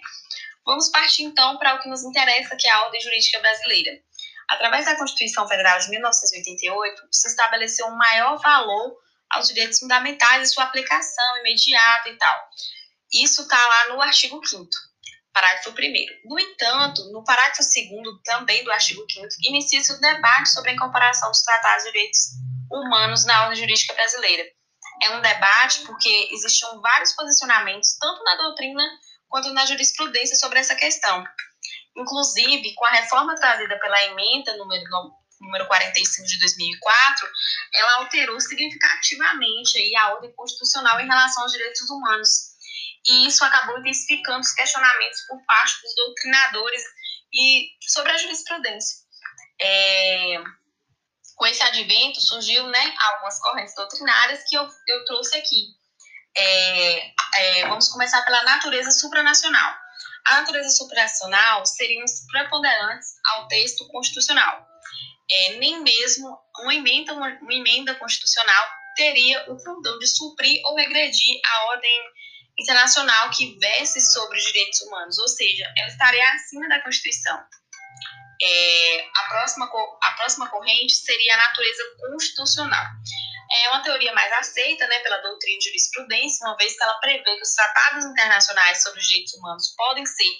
Vamos 0.64 0.90
partir 0.90 1.24
então 1.24 1.56
para 1.58 1.74
o 1.74 1.80
que 1.80 1.88
nos 1.88 2.04
interessa, 2.04 2.56
que 2.56 2.68
é 2.68 2.72
a 2.72 2.84
ordem 2.84 3.00
jurídica 3.00 3.40
brasileira. 3.40 4.02
Através 4.48 4.86
da 4.86 4.96
Constituição 4.96 5.46
Federal 5.46 5.78
de 5.78 5.90
1988, 5.90 7.02
se 7.12 7.28
estabeleceu 7.28 7.86
um 7.86 7.96
maior 7.96 8.38
valor 8.38 8.96
aos 9.30 9.48
direitos 9.48 9.78
fundamentais 9.78 10.48
e 10.48 10.54
sua 10.54 10.64
aplicação 10.64 11.38
imediata 11.38 12.08
e 12.08 12.16
tal. 12.16 12.48
Isso 13.12 13.42
está 13.42 13.58
lá 13.58 13.88
no 13.88 14.00
artigo 14.00 14.44
5 14.44 14.68
parágrafo 15.38 15.70
1 15.70 16.28
No 16.28 16.40
entanto, 16.40 17.04
no 17.12 17.22
parágrafo 17.22 17.62
2 17.62 18.22
também 18.24 18.64
do 18.64 18.72
artigo 18.72 19.04
5 19.08 19.28
inicia-se 19.44 19.92
o 19.92 20.00
debate 20.00 20.50
sobre 20.50 20.70
a 20.70 20.74
incorporação 20.74 21.30
dos 21.30 21.42
tratados 21.42 21.84
de 21.84 21.92
direitos 21.92 22.20
humanos 22.70 23.24
na 23.24 23.44
ordem 23.44 23.60
jurídica 23.60 23.94
brasileira. 23.94 24.44
É 25.02 25.10
um 25.10 25.20
debate 25.20 25.80
porque 25.86 26.28
existiam 26.32 26.80
vários 26.80 27.12
posicionamentos, 27.12 27.96
tanto 27.98 28.22
na 28.24 28.36
doutrina 28.36 28.82
quanto 29.28 29.52
na 29.52 29.64
jurisprudência, 29.64 30.36
sobre 30.36 30.58
essa 30.58 30.74
questão. 30.74 31.24
Inclusive, 31.98 32.74
com 32.74 32.84
a 32.84 32.90
reforma 32.90 33.34
trazida 33.34 33.76
pela 33.78 34.04
emenda 34.04 34.56
número, 34.56 34.84
número 35.40 35.66
45 35.66 36.26
de 36.26 36.38
2004, 36.38 37.28
ela 37.74 37.94
alterou 37.96 38.40
significativamente 38.40 39.78
aí 39.78 39.96
a 39.96 40.14
ordem 40.14 40.32
constitucional 40.34 41.00
em 41.00 41.06
relação 41.08 41.42
aos 41.42 41.52
direitos 41.52 41.90
humanos. 41.90 42.28
E 43.04 43.26
isso 43.26 43.44
acabou 43.44 43.78
intensificando 43.78 44.40
os 44.40 44.52
questionamentos 44.52 45.20
por 45.26 45.44
parte 45.44 45.82
dos 45.82 45.94
doutrinadores 45.96 46.82
e 47.32 47.68
sobre 47.82 48.12
a 48.12 48.18
jurisprudência. 48.18 48.98
É, 49.60 50.40
com 51.34 51.46
esse 51.46 51.62
advento 51.62 52.20
surgiu 52.20 52.64
né, 52.68 52.94
algumas 52.98 53.40
correntes 53.40 53.74
doutrinárias 53.74 54.44
que 54.48 54.56
eu, 54.56 54.68
eu 54.86 55.04
trouxe 55.04 55.36
aqui. 55.36 55.66
É, 56.36 57.12
é, 57.34 57.68
vamos 57.68 57.88
começar 57.88 58.22
pela 58.22 58.42
natureza 58.44 58.92
supranacional. 58.92 59.74
A 60.26 60.40
natureza 60.40 60.70
supranacional 60.70 61.64
seriam 61.66 62.04
preponderantes 62.30 63.08
ao 63.24 63.48
texto 63.48 63.86
constitucional. 63.88 64.66
É, 65.30 65.56
nem 65.58 65.82
mesmo 65.82 66.38
uma 66.60 66.74
emenda, 66.74 67.12
uma, 67.14 67.30
emenda 67.50 67.94
constitucional 67.96 68.68
teria 68.96 69.44
o 69.52 69.62
condão 69.62 69.98
de 69.98 70.06
suprir 70.06 70.60
ou 70.64 70.74
regredir 70.74 71.40
a 71.44 71.64
ordem 71.66 72.02
internacional 72.58 73.30
que 73.30 73.56
verse 73.58 74.00
sobre 74.00 74.38
os 74.38 74.44
direitos 74.44 74.80
humanos, 74.82 75.18
ou 75.18 75.28
seja, 75.28 75.72
ela 75.76 75.88
estaria 75.88 76.32
acima 76.32 76.68
da 76.68 76.82
Constituição. 76.82 77.38
É, 78.40 79.08
a, 79.16 79.28
próxima, 79.28 79.70
a 80.02 80.10
próxima 80.12 80.48
corrente 80.48 80.92
seria 80.94 81.34
a 81.34 81.48
natureza 81.48 81.82
constitucional. 82.00 82.86
É 83.50 83.70
uma 83.70 83.82
teoria 83.82 84.12
mais 84.12 84.32
aceita 84.32 84.86
né, 84.86 85.00
pela 85.00 85.18
doutrina 85.18 85.58
de 85.58 85.66
jurisprudência, 85.66 86.46
uma 86.46 86.56
vez 86.56 86.76
que 86.76 86.82
ela 86.82 87.00
prevê 87.00 87.34
que 87.36 87.42
os 87.42 87.54
tratados 87.54 88.04
internacionais 88.04 88.82
sobre 88.82 89.00
os 89.00 89.06
direitos 89.06 89.34
humanos 89.34 89.74
podem 89.76 90.04
ser 90.04 90.30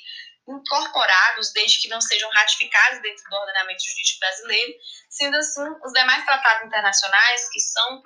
incorporados 0.48 1.52
desde 1.52 1.80
que 1.80 1.88
não 1.88 2.00
sejam 2.00 2.30
ratificados 2.30 3.02
dentro 3.02 3.22
do 3.28 3.36
ordenamento 3.36 3.82
jurídico 3.82 4.20
brasileiro, 4.20 4.72
sendo 5.10 5.36
assim, 5.36 5.62
os 5.84 5.92
demais 5.92 6.24
tratados 6.24 6.66
internacionais 6.66 7.48
que 7.50 7.60
são 7.60 8.02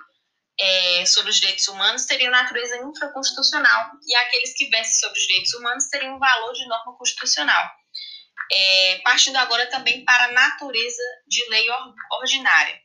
é, 0.59 1.05
sobre 1.05 1.31
os 1.31 1.39
direitos 1.39 1.67
humanos 1.67 2.05
teriam 2.05 2.31
natureza 2.31 2.77
infraconstitucional 2.77 3.91
e 4.07 4.15
aqueles 4.15 4.53
que 4.55 4.69
versem 4.69 4.99
sobre 4.99 5.19
os 5.19 5.25
direitos 5.25 5.53
humanos 5.53 5.87
teriam 5.87 6.19
valor 6.19 6.53
de 6.53 6.67
norma 6.67 6.97
constitucional 6.97 7.71
é, 8.51 8.99
partindo 9.03 9.37
agora 9.37 9.65
também 9.67 10.03
para 10.03 10.25
a 10.25 10.31
natureza 10.31 11.03
de 11.27 11.47
lei 11.49 11.67
ordinária. 12.19 12.79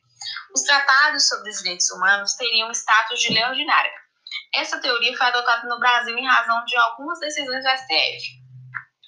Os 0.53 0.61
tratados 0.63 1.27
sobre 1.27 1.49
os 1.49 1.57
direitos 1.57 1.89
humanos 1.91 2.33
teriam 2.35 2.71
status 2.71 3.19
de 3.19 3.33
lei 3.33 3.43
ordinária. 3.43 3.91
Essa 4.53 4.79
teoria 4.79 5.15
foi 5.15 5.27
adotada 5.27 5.67
no 5.67 5.79
Brasil 5.79 6.17
em 6.17 6.27
razão 6.27 6.63
de 6.65 6.75
algumas 6.77 7.19
decisões 7.19 7.63
do 7.63 7.69
STF. 7.69 8.39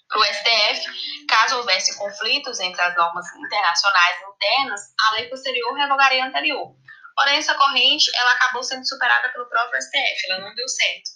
Para 0.08 0.20
o 0.20 0.26
STF, 0.26 1.26
caso 1.28 1.58
houvesse 1.58 1.98
conflitos 1.98 2.60
entre 2.60 2.82
as 2.82 2.96
normas 2.96 3.26
internacionais 3.36 4.18
internas, 4.36 4.82
a 5.00 5.14
lei 5.16 5.30
posterior 5.30 5.74
revogaria 5.74 6.24
a 6.24 6.28
anterior. 6.28 6.76
Porém, 7.16 7.38
essa 7.38 7.56
corrente 7.56 8.10
ela 8.16 8.32
acabou 8.34 8.64
sendo 8.64 8.88
superada 8.88 9.30
pelo 9.30 9.48
próprio 9.48 9.82
STF, 9.82 10.32
ela 10.32 10.42
não 10.42 10.56
deu 10.56 10.68
certo. 10.68 11.12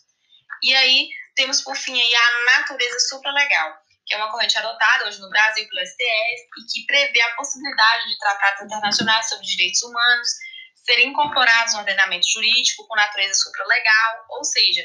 E 0.63 0.73
aí, 0.75 1.09
temos 1.35 1.61
por 1.61 1.75
fim 1.75 1.99
aí 1.99 2.15
a 2.15 2.59
natureza 2.59 2.99
supralegal 2.99 3.84
que 4.05 4.13
é 4.13 4.17
uma 4.17 4.31
corrente 4.31 4.57
adotada 4.57 5.07
hoje 5.07 5.19
no 5.19 5.29
Brasil 5.29 5.67
pelo 5.67 5.85
STF 5.85 6.41
e 6.59 6.65
que 6.71 6.85
prevê 6.85 7.21
a 7.21 7.35
possibilidade 7.35 8.07
de 8.07 8.17
tratados 8.19 8.62
internacionais 8.62 9.29
sobre 9.29 9.45
direitos 9.45 9.81
humanos 9.83 10.27
serem 10.85 11.09
incorporados 11.09 11.74
no 11.74 11.79
ordenamento 11.79 12.27
jurídico 12.29 12.88
com 12.88 12.95
natureza 12.95 13.33
supralegal, 13.33 14.25
ou 14.29 14.43
seja, 14.43 14.81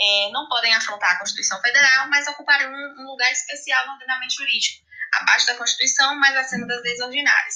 é, 0.00 0.30
não 0.30 0.48
podem 0.48 0.72
afrontar 0.74 1.10
a 1.10 1.18
Constituição 1.18 1.60
Federal, 1.60 2.08
mas 2.08 2.26
ocuparem 2.28 2.68
um, 2.68 2.94
um, 3.00 3.06
lugar 3.10 3.30
especial 3.32 3.84
no 3.86 3.92
ordenamento 3.94 4.34
jurídico, 4.34 4.84
abaixo 5.20 5.46
da 5.46 5.56
Constituição, 5.56 6.14
mas 6.20 6.36
acima 6.36 6.66
das 6.66 6.82
leis 6.82 7.00
ordinárias, 7.00 7.54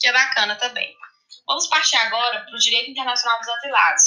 que 0.00 0.08
é 0.08 0.12
bacana 0.12 0.56
também. 0.56 0.96
Vamos 1.46 1.68
partir 1.68 1.96
agora 1.96 2.40
para 2.40 2.54
o 2.54 2.58
direito 2.58 2.90
internacional 2.90 3.38
dos 3.38 3.48
asilados. 3.48 4.02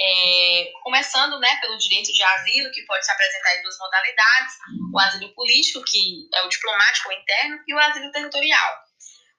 É, 0.00 0.70
começando 0.82 1.38
né, 1.40 1.56
pelo 1.60 1.78
direito 1.78 2.12
de 2.12 2.22
asilo, 2.22 2.70
que 2.70 2.82
pode 2.82 3.04
se 3.04 3.10
apresentar 3.10 3.56
em 3.56 3.62
duas 3.62 3.78
modalidades: 3.78 4.54
o 4.92 4.98
asilo 5.00 5.34
político, 5.34 5.82
que 5.84 6.28
é 6.34 6.42
o 6.42 6.48
diplomático 6.48 7.12
interno, 7.12 7.58
e 7.66 7.74
o 7.74 7.78
asilo 7.78 8.10
territorial. 8.10 8.86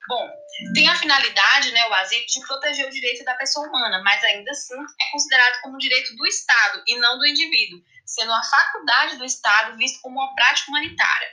Bom, 0.07 0.29
tem 0.73 0.87
a 0.87 0.95
finalidade, 0.95 1.71
né, 1.73 1.85
o 1.89 1.93
asilo, 1.95 2.25
de 2.25 2.47
proteger 2.47 2.87
o 2.87 2.91
direito 2.91 3.25
da 3.25 3.35
pessoa 3.35 3.67
humana, 3.67 4.01
mas 4.03 4.23
ainda 4.23 4.49
assim 4.51 4.73
é 5.01 5.11
considerado 5.11 5.61
como 5.61 5.77
direito 5.77 6.15
do 6.15 6.25
Estado 6.25 6.81
e 6.87 6.97
não 6.97 7.17
do 7.17 7.25
indivíduo, 7.25 7.81
sendo 8.05 8.31
uma 8.31 8.43
faculdade 8.43 9.17
do 9.17 9.25
Estado 9.25 9.77
visto 9.77 9.99
como 10.01 10.17
uma 10.17 10.33
prática 10.33 10.69
humanitária. 10.69 11.27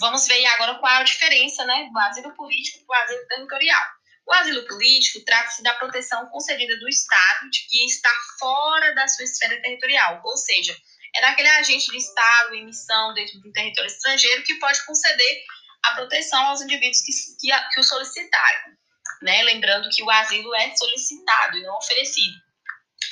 Vamos 0.00 0.26
ver 0.26 0.44
agora 0.46 0.76
qual 0.76 0.90
é 0.90 0.96
a 0.96 1.02
diferença 1.02 1.66
né, 1.66 1.88
do 1.92 1.98
asilo 1.98 2.34
político 2.34 2.84
para 2.86 2.98
o 2.98 3.04
asilo 3.04 3.26
territorial. 3.28 3.82
O 4.26 4.32
asilo 4.32 4.66
político 4.66 5.24
trata-se 5.24 5.62
da 5.62 5.74
proteção 5.74 6.26
concedida 6.26 6.78
do 6.78 6.88
Estado 6.88 7.50
de 7.50 7.66
que 7.66 7.86
está 7.86 8.10
fora 8.38 8.94
da 8.94 9.08
sua 9.08 9.24
esfera 9.24 9.60
territorial, 9.60 10.20
ou 10.24 10.36
seja, 10.36 10.76
é 11.14 11.20
daquele 11.20 11.48
agente 11.48 11.90
de 11.90 11.98
Estado 11.98 12.54
em 12.54 12.64
missão 12.64 13.12
dentro 13.14 13.40
de 13.40 13.48
um 13.48 13.52
território 13.52 13.88
estrangeiro 13.88 14.42
que 14.44 14.54
pode 14.54 14.84
conceder 14.86 15.42
a 15.84 15.94
proteção 15.94 16.46
aos 16.46 16.62
indivíduos 16.62 17.02
que, 17.02 17.12
que, 17.40 17.68
que 17.74 17.80
o 17.80 17.84
solicitarem. 17.84 18.76
Né? 19.20 19.42
Lembrando 19.42 19.88
que 19.90 20.02
o 20.02 20.10
asilo 20.10 20.54
é 20.54 20.74
solicitado 20.74 21.58
e 21.58 21.62
não 21.62 21.76
oferecido. 21.76 22.40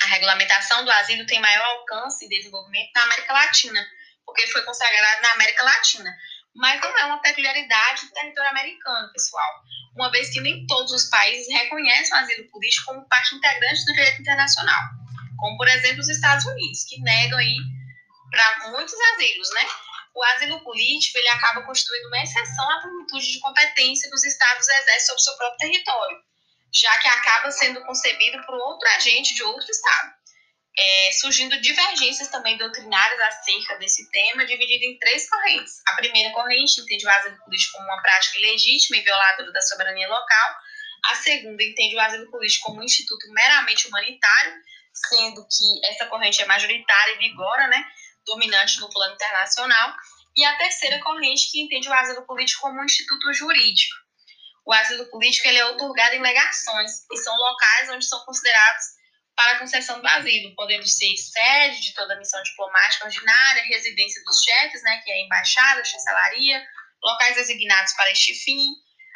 A 0.03 0.05
regulamentação 0.07 0.83
do 0.83 0.91
asilo 0.91 1.25
tem 1.27 1.39
maior 1.39 1.63
alcance 1.63 2.25
e 2.25 2.29
desenvolvimento 2.29 2.89
na 2.95 3.03
América 3.03 3.33
Latina, 3.33 3.87
porque 4.25 4.47
foi 4.47 4.63
consagrado 4.63 5.21
na 5.21 5.33
América 5.33 5.63
Latina. 5.63 6.17
Mas 6.55 6.81
não 6.81 6.97
é 6.97 7.05
uma 7.05 7.21
peculiaridade 7.21 8.05
do 8.05 8.11
território 8.13 8.49
americano, 8.49 9.11
pessoal 9.13 9.61
uma 9.95 10.09
vez 10.09 10.29
que 10.31 10.41
nem 10.41 10.65
todos 10.67 10.91
os 10.91 11.09
países 11.09 11.47
reconhecem 11.53 12.13
o 12.13 12.19
asilo 12.19 12.49
político 12.49 12.85
como 12.85 13.07
parte 13.07 13.35
integrante 13.35 13.85
do 13.85 13.93
direito 13.93 14.21
internacional, 14.21 14.81
como 15.37 15.57
por 15.57 15.67
exemplo 15.67 15.99
os 15.99 16.09
Estados 16.09 16.45
Unidos, 16.45 16.85
que 16.85 16.99
negam 17.01 17.37
aí 17.37 17.57
para 18.29 18.69
muitos 18.69 18.93
asilos, 19.13 19.49
né? 19.53 19.67
O 20.13 20.23
asilo 20.23 20.63
político 20.63 21.17
ele 21.17 21.29
acaba 21.29 21.63
constituindo 21.63 22.07
uma 22.07 22.23
exceção 22.23 22.69
à 22.71 22.81
plenitude 22.81 23.31
de 23.31 23.39
competência 23.39 24.09
que 24.09 24.15
os 24.15 24.23
estados 24.23 24.67
exercem 24.67 25.07
sobre 25.07 25.21
seu 25.21 25.37
próprio 25.37 25.57
território, 25.57 26.17
já 26.73 26.97
que 26.99 27.07
acaba 27.07 27.51
sendo 27.51 27.83
concebido 27.85 28.41
por 28.45 28.55
outro 28.55 28.87
agente 28.89 29.33
de 29.33 29.43
outro 29.43 29.69
estado. 29.69 30.20
É, 30.77 31.11
surgindo 31.11 31.59
divergências 31.59 32.29
também 32.29 32.57
doutrinárias 32.57 33.19
acerca 33.21 33.77
desse 33.77 34.09
tema, 34.09 34.45
dividido 34.45 34.85
em 34.85 34.97
três 34.97 35.29
correntes. 35.29 35.81
A 35.87 35.95
primeira 35.95 36.31
corrente 36.31 36.79
entende 36.79 37.05
o 37.05 37.09
asilo 37.09 37.37
político 37.43 37.73
como 37.73 37.85
uma 37.85 38.01
prática 38.01 38.37
ilegítima 38.37 38.97
e 38.97 39.01
violadora 39.01 39.51
da 39.51 39.61
soberania 39.61 40.07
local. 40.07 40.55
A 41.05 41.15
segunda 41.15 41.63
entende 41.63 41.95
o 41.95 41.99
asilo 41.99 42.29
político 42.31 42.67
como 42.67 42.79
um 42.79 42.83
instituto 42.83 43.27
meramente 43.33 43.87
humanitário, 43.87 44.53
sendo 44.93 45.45
que 45.45 45.87
essa 45.87 46.05
corrente 46.05 46.41
é 46.41 46.45
majoritária 46.45 47.15
e 47.15 47.19
vigora, 47.19 47.67
né, 47.67 47.83
dominante 48.25 48.79
no 48.79 48.89
plano 48.89 49.15
internacional. 49.15 49.93
E 50.35 50.45
a 50.45 50.57
terceira 50.57 50.99
corrente 50.99 51.51
que 51.51 51.61
entende 51.61 51.89
o 51.89 51.93
asilo 51.93 52.25
político 52.25 52.61
como 52.61 52.79
um 52.79 52.85
instituto 52.85 53.33
jurídico. 53.33 53.95
O 54.65 54.71
asilo 54.71 55.05
político 55.09 55.47
ele 55.49 55.57
é 55.57 55.65
otorgado 55.65 56.15
em 56.15 56.21
legações, 56.21 57.05
que 57.09 57.17
são 57.17 57.35
locais 57.35 57.89
onde 57.89 58.05
são 58.05 58.23
considerados 58.23 59.00
para 59.41 59.53
a 59.53 59.59
concessão 59.59 59.99
do 59.99 60.07
asilo, 60.07 60.53
podendo 60.55 60.87
ser 60.87 61.17
sede 61.17 61.81
de 61.81 61.95
toda 61.95 62.15
missão 62.17 62.41
diplomática 62.43 63.05
ordinária, 63.05 63.63
residência 63.63 64.23
dos 64.23 64.39
chefes, 64.43 64.83
né, 64.83 65.01
que 65.03 65.11
é 65.11 65.25
embaixada, 65.25 65.83
chancelaria, 65.83 66.63
locais 67.03 67.35
designados 67.35 67.91
para 67.93 68.11
este 68.11 68.35
fim, 68.35 68.63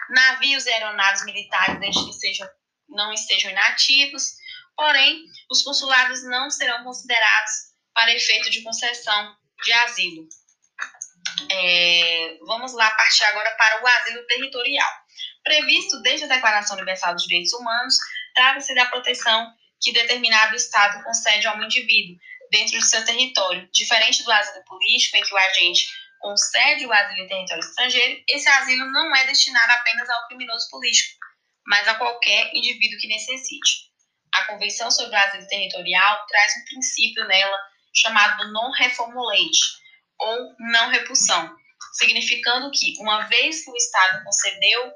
navios 0.10 0.66
e 0.66 0.72
aeronaves 0.72 1.24
militares, 1.26 1.80
desde 1.80 2.04
que 2.08 2.14
sejam, 2.14 2.50
não 2.90 3.14
estejam 3.14 3.52
inativos, 3.52 4.32
porém, 4.76 5.26
os 5.52 5.62
consulados 5.62 6.24
não 6.24 6.50
serão 6.50 6.84
considerados 6.84 7.52
para 7.94 8.12
efeito 8.12 8.50
de 8.50 8.64
concessão 8.64 9.38
de 9.64 9.72
asilo. 9.74 10.28
É, 11.52 12.38
vamos 12.48 12.74
lá 12.74 12.90
partir 12.90 13.24
agora 13.26 13.52
para 13.52 13.84
o 13.84 13.88
asilo 13.88 14.26
territorial. 14.26 14.92
Previsto 15.44 16.02
desde 16.02 16.26
a 16.26 16.30
Declaração 16.30 16.78
Universal 16.78 17.14
dos 17.14 17.26
Direitos 17.26 17.54
Humanos, 17.54 17.96
trata-se 18.34 18.74
da 18.74 18.88
proteção 18.88 19.54
que 19.86 19.94
determinado 19.94 20.56
Estado 20.56 21.04
concede 21.04 21.46
a 21.46 21.54
um 21.54 21.64
indivíduo 21.64 22.18
dentro 22.50 22.80
de 22.80 22.86
seu 22.86 23.06
território. 23.06 23.70
Diferente 23.72 24.24
do 24.24 24.32
asilo 24.32 24.66
político, 24.66 25.16
em 25.16 25.22
que 25.22 25.34
o 25.34 25.38
agente 25.38 25.88
concede 26.20 26.88
o 26.88 26.92
asilo 26.92 27.22
em 27.22 27.28
território 27.28 27.62
estrangeiro, 27.62 28.24
esse 28.28 28.50
asilo 28.50 28.92
não 28.92 29.16
é 29.16 29.28
destinado 29.28 29.72
apenas 29.74 30.10
ao 30.10 30.28
criminoso 30.28 30.68
político, 30.72 31.20
mas 31.68 31.88
a 31.88 31.94
qualquer 31.94 32.50
indivíduo 32.56 32.98
que 33.00 33.08
necessite. 33.08 33.92
A 34.34 34.46
Convenção 34.46 34.90
sobre 34.90 35.16
o 35.16 35.20
Asilo 35.20 35.48
Territorial 35.48 36.26
traz 36.28 36.54
um 36.58 36.66
princípio 36.66 37.26
nela 37.28 37.58
chamado 37.94 38.52
non-reformulate, 38.52 39.60
ou 40.18 40.56
não 40.60 40.90
repulsão, 40.90 41.56
significando 41.94 42.72
que, 42.72 42.96
uma 43.00 43.28
vez 43.28 43.64
que 43.64 43.70
o 43.70 43.76
Estado 43.76 44.24
concedeu 44.24 44.92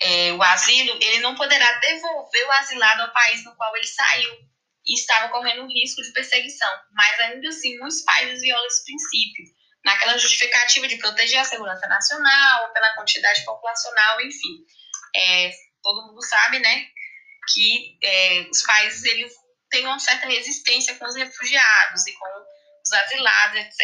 é, 0.00 0.32
o 0.32 0.42
asilo, 0.42 0.98
ele 1.00 1.20
não 1.20 1.34
poderá 1.34 1.72
devolver 1.80 2.46
o 2.46 2.52
asilado 2.52 3.02
ao 3.02 3.12
país 3.12 3.44
no 3.44 3.54
qual 3.56 3.76
ele 3.76 3.86
saiu 3.86 4.38
e 4.86 4.94
estava 4.94 5.28
correndo 5.28 5.66
risco 5.66 6.02
de 6.02 6.12
perseguição. 6.12 6.70
Mas 6.92 7.20
ainda 7.20 7.48
assim, 7.48 7.78
muitos 7.78 8.02
países 8.02 8.40
violam 8.40 8.66
esse 8.66 8.84
princípio, 8.84 9.44
naquela 9.84 10.16
justificativa 10.16 10.86
de 10.86 10.98
proteger 10.98 11.40
a 11.40 11.44
segurança 11.44 11.86
nacional, 11.88 12.72
pela 12.72 12.94
quantidade 12.94 13.44
populacional, 13.44 14.20
enfim. 14.20 14.64
É, 15.16 15.50
todo 15.82 16.08
mundo 16.08 16.22
sabe, 16.24 16.58
né, 16.58 16.86
que 17.52 17.98
é, 18.02 18.42
os 18.50 18.62
países 18.62 19.04
eles 19.04 19.32
têm 19.70 19.84
uma 19.84 19.98
certa 19.98 20.26
resistência 20.26 20.94
com 20.94 21.06
os 21.06 21.16
refugiados 21.16 22.06
e 22.06 22.12
com 22.12 22.26
os 22.84 22.92
asilados, 22.92 23.60
etc. 23.60 23.80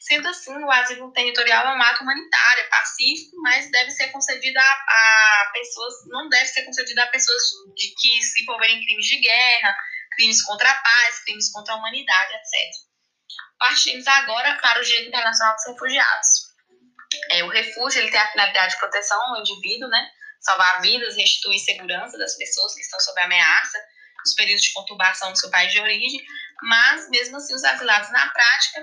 Sendo 0.00 0.28
assim, 0.28 0.56
o 0.56 0.70
asilo 0.70 1.12
territorial 1.12 1.66
é 1.66 1.76
um 1.76 1.82
ato 1.82 2.02
humanitário, 2.02 2.62
é 2.62 2.68
pacífico, 2.68 3.36
mas 3.42 3.70
deve 3.70 3.90
ser 3.90 4.08
concedido 4.08 4.58
a, 4.58 4.62
a, 4.62 5.50
pessoas, 5.52 5.94
não 6.08 6.28
deve 6.28 6.46
ser 6.46 6.64
concedido 6.64 7.00
a 7.00 7.06
pessoas 7.06 7.42
de 7.74 7.94
que 7.94 8.22
se 8.22 8.42
envolverem 8.42 8.78
em 8.78 8.84
crimes 8.84 9.06
de 9.06 9.20
guerra, 9.20 9.76
crimes 10.16 10.42
contra 10.44 10.70
a 10.70 10.74
paz, 10.74 11.24
crimes 11.24 11.50
contra 11.50 11.74
a 11.74 11.76
humanidade, 11.76 12.34
etc. 12.34 12.70
Partimos 13.58 14.06
agora 14.06 14.58
para 14.60 14.80
o 14.80 14.84
direito 14.84 15.08
internacional 15.08 15.54
dos 15.54 15.66
refugiados. 15.66 16.28
É, 17.30 17.44
o 17.44 17.48
refúgio 17.48 18.00
ele 18.00 18.10
tem 18.10 18.20
a 18.20 18.30
finalidade 18.30 18.74
de 18.74 18.80
proteção 18.80 19.20
ao 19.20 19.40
indivíduo, 19.40 19.88
né? 19.88 20.10
salvar 20.42 20.82
vidas, 20.82 21.16
restituir 21.16 21.58
segurança 21.60 22.18
das 22.18 22.36
pessoas 22.36 22.74
que 22.74 22.80
estão 22.80 23.00
sob 23.00 23.20
ameaça, 23.20 23.78
nos 24.24 24.34
períodos 24.34 24.62
de 24.62 24.72
conturbação 24.72 25.30
no 25.30 25.36
seu 25.36 25.50
país 25.50 25.72
de 25.72 25.80
origem, 25.80 26.20
mas, 26.62 27.08
mesmo 27.10 27.36
assim, 27.36 27.54
os 27.54 27.64
asilados 27.64 28.10
na 28.10 28.28
prática 28.30 28.80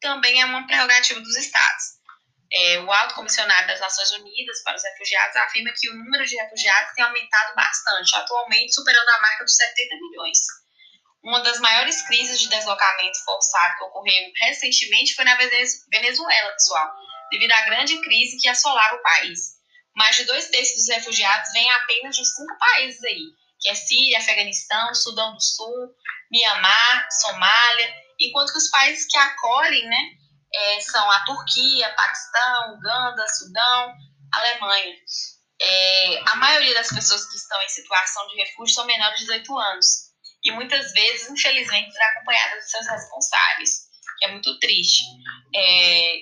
também 0.00 0.40
é 0.40 0.44
uma 0.44 0.66
prerrogativa 0.66 1.20
dos 1.20 1.36
Estados. 1.36 2.02
É, 2.54 2.80
o 2.80 2.92
Alto 2.92 3.14
Comissionário 3.14 3.66
das 3.66 3.80
Nações 3.80 4.10
Unidas 4.12 4.62
para 4.62 4.76
os 4.76 4.82
Refugiados 4.82 5.36
afirma 5.36 5.72
que 5.74 5.88
o 5.88 5.94
número 5.94 6.26
de 6.26 6.36
refugiados 6.36 6.92
tem 6.94 7.02
aumentado 7.02 7.54
bastante, 7.54 8.14
atualmente 8.14 8.74
superando 8.74 9.08
a 9.08 9.20
marca 9.22 9.44
dos 9.44 9.56
70 9.56 9.96
milhões. 9.96 10.38
Uma 11.24 11.40
das 11.40 11.60
maiores 11.60 12.02
crises 12.02 12.38
de 12.38 12.48
deslocamento 12.48 13.24
forçado 13.24 13.76
que 13.78 13.84
ocorreu 13.84 14.32
recentemente 14.42 15.14
foi 15.14 15.24
na 15.24 15.36
Venezuela, 15.36 16.52
pessoal, 16.52 16.92
devido 17.30 17.52
à 17.52 17.62
grande 17.62 17.98
crise 18.02 18.38
que 18.38 18.48
assolava 18.48 18.96
o 18.96 19.02
país. 19.02 19.62
Mais 19.94 20.16
de 20.16 20.24
dois 20.24 20.48
terços 20.50 20.74
dos 20.74 20.88
refugiados 20.88 21.52
vêm 21.52 21.70
apenas 21.70 22.16
de 22.16 22.26
cinco 22.26 22.58
países 22.58 23.02
aí, 23.04 23.22
que 23.60 23.70
é 23.70 23.74
Síria, 23.74 24.18
Afeganistão, 24.18 24.94
Sudão 24.94 25.32
do 25.32 25.40
Sul, 25.40 25.94
Mianmar, 26.32 27.08
Somália, 27.20 27.94
enquanto 28.18 28.52
que 28.52 28.58
os 28.58 28.70
países 28.70 29.06
que 29.06 29.18
acolhem 29.18 29.86
né, 29.86 30.10
é, 30.54 30.80
são 30.80 31.10
a 31.10 31.24
Turquia, 31.24 31.94
Paquistão, 31.94 32.74
Uganda, 32.74 33.26
Sudão, 33.28 33.92
Alemanha. 34.32 34.94
É, 35.60 36.22
a 36.26 36.36
maioria 36.36 36.74
das 36.74 36.88
pessoas 36.88 37.28
que 37.28 37.36
estão 37.36 37.60
em 37.62 37.68
situação 37.68 38.26
de 38.28 38.36
refúgio 38.36 38.74
são 38.74 38.86
menores 38.86 39.20
de 39.20 39.26
18 39.26 39.58
anos 39.58 40.12
e 40.44 40.50
muitas 40.50 40.92
vezes, 40.92 41.28
infelizmente, 41.30 41.96
acompanhadas 42.02 42.64
de 42.64 42.70
seus 42.70 42.88
responsáveis, 42.88 43.70
que 44.18 44.24
é 44.26 44.32
muito 44.32 44.58
triste. 44.58 45.02
É, 45.54 46.16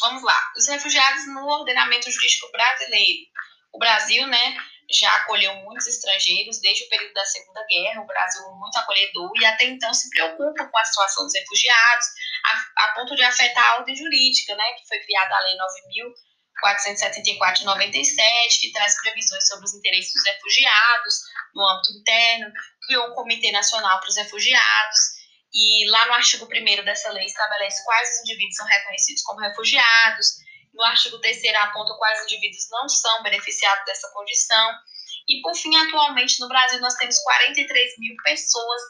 vamos 0.00 0.22
lá, 0.22 0.52
os 0.56 0.68
refugiados 0.68 1.26
no 1.28 1.46
ordenamento 1.46 2.10
jurídico 2.10 2.50
brasileiro. 2.50 3.22
O 3.72 3.78
Brasil, 3.78 4.26
né, 4.26 4.56
já 4.90 5.14
acolheu 5.16 5.54
muitos 5.56 5.86
estrangeiros 5.86 6.60
desde 6.60 6.84
o 6.84 6.88
período 6.88 7.14
da 7.14 7.24
Segunda 7.24 7.64
Guerra, 7.66 8.02
o 8.02 8.06
Brasil 8.06 8.42
muito 8.52 8.76
acolhedor 8.76 9.30
e 9.40 9.44
até 9.44 9.64
então 9.64 9.92
se 9.94 10.08
preocupa 10.10 10.66
com 10.66 10.78
a 10.78 10.84
situação 10.84 11.24
dos 11.24 11.34
refugiados, 11.34 12.06
a, 12.44 12.84
a 12.84 12.94
ponto 12.94 13.14
de 13.14 13.22
afetar 13.22 13.64
a 13.64 13.76
ordem 13.76 13.94
jurídica, 13.94 14.54
né, 14.54 14.72
que 14.74 14.86
foi 14.88 14.98
criada 15.00 15.36
a 15.36 15.40
Lei 15.40 15.56
9.474 16.64 17.58
de 17.58 17.64
97, 17.64 18.60
que 18.60 18.72
traz 18.72 19.00
previsões 19.00 19.46
sobre 19.48 19.64
os 19.64 19.74
interesses 19.74 20.12
dos 20.12 20.24
refugiados 20.24 21.14
no 21.54 21.66
âmbito 21.66 21.92
interno, 21.98 22.52
criou 22.86 23.10
um 23.10 23.14
Comitê 23.14 23.50
Nacional 23.52 24.00
para 24.00 24.08
os 24.08 24.16
Refugiados, 24.16 25.22
e 25.54 25.88
lá 25.90 26.06
no 26.06 26.14
artigo 26.14 26.46
1 26.46 26.84
dessa 26.84 27.10
lei 27.10 27.26
estabelece 27.26 27.84
quais 27.84 28.08
os 28.08 28.20
indivíduos 28.20 28.56
são 28.56 28.66
reconhecidos 28.66 29.22
como 29.22 29.40
refugiados, 29.40 30.26
no 30.72 30.82
artigo 30.84 31.18
3 31.18 31.54
aponta 31.56 31.94
quais 31.94 32.22
indivíduos 32.24 32.68
não 32.70 32.88
são 32.88 33.22
beneficiados 33.22 33.84
dessa 33.84 34.10
condição. 34.12 34.72
E, 35.28 35.40
por 35.42 35.54
fim, 35.54 35.74
atualmente 35.76 36.40
no 36.40 36.48
Brasil 36.48 36.80
nós 36.80 36.94
temos 36.94 37.18
43 37.20 37.98
mil 37.98 38.16
pessoas 38.22 38.82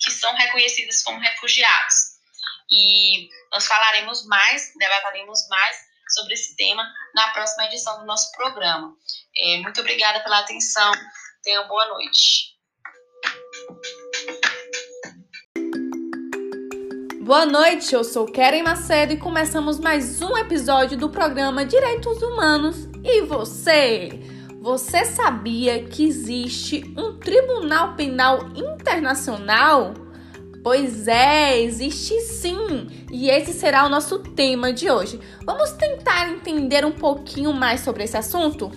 que 0.00 0.10
são 0.10 0.34
reconhecidas 0.34 1.02
como 1.02 1.18
refugiados. 1.18 1.94
E 2.70 3.28
nós 3.52 3.66
falaremos 3.66 4.24
mais, 4.26 4.72
debataremos 4.78 5.48
mais 5.48 5.76
sobre 6.14 6.34
esse 6.34 6.56
tema 6.56 6.86
na 7.14 7.30
próxima 7.30 7.66
edição 7.66 7.98
do 8.00 8.06
nosso 8.06 8.30
programa. 8.32 8.94
É, 9.36 9.58
muito 9.58 9.80
obrigada 9.80 10.20
pela 10.20 10.40
atenção. 10.40 10.92
Tenham 11.42 11.66
boa 11.68 11.86
noite. 11.86 12.56
Boa 17.30 17.46
noite, 17.46 17.94
eu 17.94 18.02
sou 18.02 18.26
Keren 18.26 18.64
Macedo 18.64 19.12
e 19.12 19.16
começamos 19.16 19.78
mais 19.78 20.20
um 20.20 20.36
episódio 20.36 20.98
do 20.98 21.08
programa 21.08 21.64
Direitos 21.64 22.20
Humanos. 22.20 22.88
E 23.04 23.22
você? 23.22 24.18
Você 24.60 25.04
sabia 25.04 25.84
que 25.84 26.04
existe 26.04 26.92
um 26.98 27.16
Tribunal 27.20 27.94
Penal 27.94 28.48
Internacional? 28.56 29.94
Pois 30.64 31.06
é, 31.06 31.62
existe 31.62 32.18
sim! 32.22 32.88
E 33.12 33.30
esse 33.30 33.52
será 33.52 33.86
o 33.86 33.88
nosso 33.88 34.18
tema 34.18 34.72
de 34.72 34.90
hoje. 34.90 35.20
Vamos 35.46 35.70
tentar 35.70 36.28
entender 36.32 36.84
um 36.84 36.90
pouquinho 36.90 37.52
mais 37.52 37.78
sobre 37.82 38.02
esse 38.02 38.16
assunto? 38.16 38.72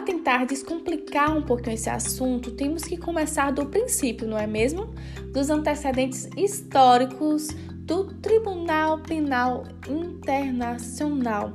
Para 0.00 0.06
tentar 0.14 0.46
descomplicar 0.46 1.36
um 1.36 1.42
pouquinho 1.42 1.74
esse 1.74 1.90
assunto, 1.90 2.52
temos 2.52 2.84
que 2.84 2.96
começar 2.96 3.50
do 3.50 3.66
princípio, 3.66 4.26
não 4.26 4.38
é 4.38 4.46
mesmo? 4.46 4.94
Dos 5.30 5.50
antecedentes 5.50 6.26
históricos 6.38 7.48
do 7.80 8.06
Tribunal 8.14 9.00
Penal 9.00 9.64
Internacional. 9.86 11.52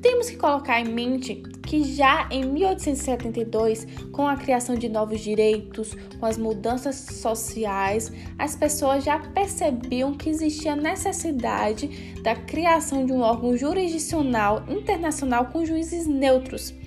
Temos 0.00 0.30
que 0.30 0.36
colocar 0.36 0.80
em 0.80 0.84
mente 0.84 1.42
que 1.66 1.82
já 1.82 2.28
em 2.30 2.44
1872, 2.44 3.88
com 4.12 4.28
a 4.28 4.36
criação 4.36 4.76
de 4.76 4.88
novos 4.88 5.20
direitos, 5.20 5.96
com 6.20 6.26
as 6.26 6.38
mudanças 6.38 6.94
sociais, 6.94 8.12
as 8.38 8.54
pessoas 8.54 9.02
já 9.02 9.18
percebiam 9.18 10.14
que 10.14 10.30
existia 10.30 10.76
necessidade 10.76 12.14
da 12.22 12.36
criação 12.36 13.04
de 13.04 13.12
um 13.12 13.18
órgão 13.18 13.56
jurisdicional 13.56 14.64
internacional 14.68 15.46
com 15.46 15.66
juízes 15.66 16.06
neutros 16.06 16.78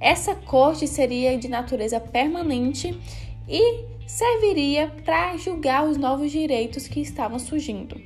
essa 0.00 0.34
corte 0.34 0.88
seria 0.88 1.36
de 1.36 1.46
natureza 1.46 2.00
permanente 2.00 2.98
e 3.46 3.84
serviria 4.06 4.92
para 5.04 5.36
julgar 5.36 5.86
os 5.86 5.98
novos 5.98 6.32
direitos 6.32 6.88
que 6.88 7.00
estavam 7.00 7.38
surgindo. 7.38 8.00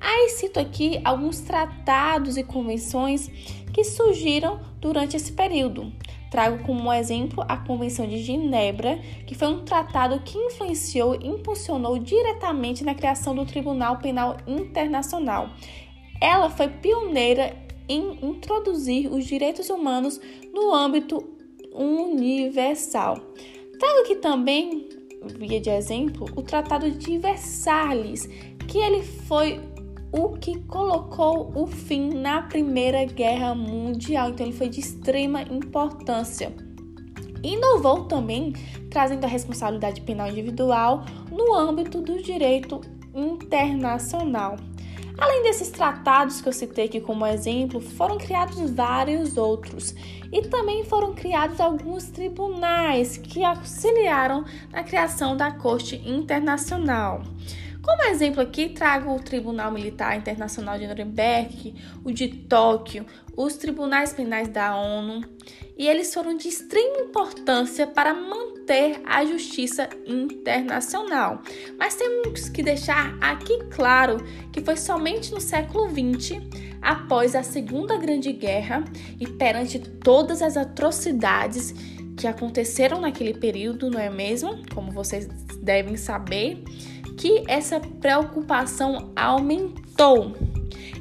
Aí 0.00 0.28
cito 0.28 0.60
aqui 0.60 1.00
alguns 1.02 1.40
tratados 1.40 2.36
e 2.36 2.44
convenções 2.44 3.28
que 3.72 3.82
surgiram 3.82 4.60
durante 4.80 5.16
esse 5.16 5.32
período. 5.32 5.92
Trago 6.30 6.62
como 6.64 6.92
exemplo 6.92 7.42
a 7.48 7.56
Convenção 7.56 8.06
de 8.06 8.22
Genebra, 8.22 8.98
que 9.26 9.34
foi 9.34 9.48
um 9.48 9.64
tratado 9.64 10.20
que 10.20 10.36
influenciou 10.36 11.14
e 11.14 11.26
impulsionou 11.26 11.98
diretamente 11.98 12.84
na 12.84 12.94
criação 12.94 13.34
do 13.34 13.46
Tribunal 13.46 13.96
Penal 13.96 14.36
Internacional. 14.46 15.48
Ela 16.20 16.50
foi 16.50 16.68
pioneira 16.68 17.56
em 17.88 18.18
introduzir 18.22 19.10
os 19.10 19.24
direitos 19.24 19.70
humanos 19.70 20.20
no 20.52 20.74
âmbito 20.74 21.37
universal. 21.78 23.18
Trago 23.78 24.00
aqui 24.00 24.16
também, 24.16 24.88
via 25.38 25.60
de 25.60 25.70
exemplo, 25.70 26.26
o 26.34 26.42
Tratado 26.42 26.90
de 26.90 27.18
Versalhes, 27.18 28.28
que 28.66 28.78
ele 28.78 29.02
foi 29.02 29.60
o 30.12 30.30
que 30.30 30.58
colocou 30.62 31.52
o 31.54 31.66
fim 31.66 32.10
na 32.10 32.42
Primeira 32.42 33.04
Guerra 33.04 33.54
Mundial. 33.54 34.30
Então, 34.30 34.46
ele 34.46 34.56
foi 34.56 34.68
de 34.68 34.80
extrema 34.80 35.42
importância. 35.42 36.52
Inovou 37.42 38.04
também, 38.04 38.52
trazendo 38.90 39.24
a 39.24 39.28
responsabilidade 39.28 40.00
penal 40.00 40.28
individual 40.28 41.04
no 41.30 41.54
âmbito 41.54 42.00
do 42.00 42.20
direito 42.20 42.80
internacional. 43.14 44.56
Além 45.18 45.42
desses 45.42 45.68
tratados 45.68 46.40
que 46.40 46.48
eu 46.48 46.52
citei 46.52 46.84
aqui 46.84 47.00
como 47.00 47.26
exemplo, 47.26 47.80
foram 47.80 48.16
criados 48.16 48.70
vários 48.70 49.36
outros 49.36 49.92
e 50.30 50.42
também 50.42 50.84
foram 50.84 51.12
criados 51.12 51.60
alguns 51.60 52.04
tribunais 52.04 53.16
que 53.16 53.42
auxiliaram 53.42 54.44
na 54.70 54.84
criação 54.84 55.36
da 55.36 55.50
Corte 55.50 55.96
Internacional. 56.06 57.22
Como 57.88 58.02
exemplo 58.02 58.42
aqui, 58.42 58.68
trago 58.68 59.16
o 59.16 59.18
Tribunal 59.18 59.72
Militar 59.72 60.14
Internacional 60.14 60.78
de 60.78 60.86
Nuremberg, 60.86 61.74
o 62.04 62.12
de 62.12 62.28
Tóquio, 62.28 63.06
os 63.34 63.56
tribunais 63.56 64.12
penais 64.12 64.46
da 64.46 64.76
ONU, 64.76 65.22
e 65.74 65.88
eles 65.88 66.12
foram 66.12 66.36
de 66.36 66.48
extrema 66.48 66.98
importância 66.98 67.86
para 67.86 68.12
manter 68.12 69.00
a 69.06 69.24
justiça 69.24 69.88
internacional. 70.06 71.40
Mas 71.78 71.94
temos 71.94 72.50
que 72.50 72.62
deixar 72.62 73.16
aqui 73.22 73.58
claro 73.70 74.18
que 74.52 74.60
foi 74.60 74.76
somente 74.76 75.32
no 75.32 75.40
século 75.40 75.88
XX, 75.88 76.42
após 76.82 77.34
a 77.34 77.42
Segunda 77.42 77.96
Grande 77.96 78.34
Guerra 78.34 78.84
e 79.18 79.26
perante 79.26 79.78
todas 79.78 80.42
as 80.42 80.58
atrocidades 80.58 81.74
que 82.18 82.26
aconteceram 82.26 83.00
naquele 83.00 83.32
período, 83.32 83.90
não 83.90 83.98
é 83.98 84.10
mesmo? 84.10 84.58
Como 84.74 84.90
vocês 84.90 85.26
devem 85.62 85.96
saber 85.96 86.62
que 87.18 87.42
essa 87.48 87.80
preocupação 87.80 89.10
aumentou. 89.14 90.36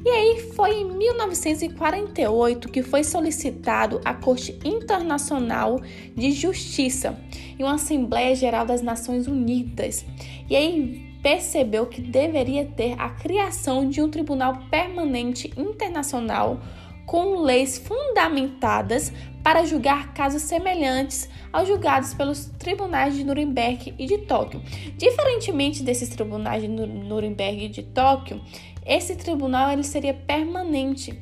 E 0.04 0.10
aí 0.10 0.52
foi 0.54 0.80
em 0.80 0.86
1948 0.86 2.70
que 2.70 2.82
foi 2.82 3.04
solicitado 3.04 4.02
à 4.04 4.14
Corte 4.14 4.58
Internacional 4.66 5.80
de 6.16 6.32
Justiça 6.32 7.18
em 7.60 7.64
uma 7.64 7.76
Assembleia 7.76 8.36
Geral 8.36 8.66
das 8.66 8.82
Nações 8.82 9.28
Unidas. 9.28 10.06
E 10.50 10.56
aí 10.56 11.08
percebeu 11.22 11.86
que 11.86 12.02
deveria 12.02 12.66
ter 12.66 12.96
a 12.98 13.10
criação 13.10 13.88
de 13.88 14.02
um 14.02 14.10
tribunal 14.10 14.64
permanente 14.72 15.52
internacional 15.58 16.60
com 17.08 17.38
leis 17.38 17.78
fundamentadas 17.78 19.14
para 19.42 19.66
julgar 19.66 20.14
casos 20.14 20.42
semelhantes 20.42 21.30
aos 21.54 21.68
julgados 21.68 22.14
pelos 22.14 22.48
tribunais 22.60 23.16
de 23.16 23.24
Nuremberg 23.24 23.96
e 23.98 24.06
de 24.06 24.18
Tóquio. 24.20 24.62
Diferentemente 24.98 25.82
desses 25.82 26.10
tribunais 26.10 26.62
de 26.62 26.68
Nuremberg 26.68 27.66
e 27.66 27.70
de 27.70 27.82
Tóquio, 27.82 28.42
esse 28.86 29.16
tribunal 29.16 29.72
ele 29.72 29.84
seria 29.84 30.14
permanente, 30.14 31.18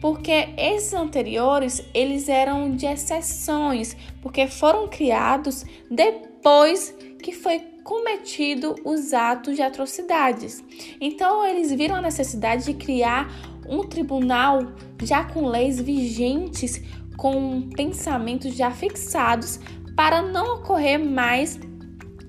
porque 0.00 0.48
esses 0.56 0.92
anteriores 0.92 1.84
eles 1.94 2.28
eram 2.28 2.74
de 2.74 2.86
exceções, 2.86 3.96
porque 4.20 4.48
foram 4.48 4.88
criados 4.88 5.64
depois 5.88 6.92
que 7.22 7.32
foi 7.32 7.60
cometido 7.84 8.74
os 8.84 9.14
atos 9.14 9.56
de 9.56 9.62
atrocidades. 9.62 10.62
Então 11.00 11.44
eles 11.44 11.72
viram 11.72 11.94
a 11.94 12.02
necessidade 12.02 12.64
de 12.64 12.74
criar 12.74 13.32
um 13.68 13.84
tribunal 13.84 14.60
já 15.02 15.24
com 15.24 15.46
leis 15.46 15.80
vigentes, 15.80 16.80
com 17.16 17.68
pensamentos 17.70 18.54
já 18.54 18.70
fixados, 18.70 19.60
para 19.96 20.22
não 20.22 20.56
ocorrer 20.56 20.98
mais 20.98 21.58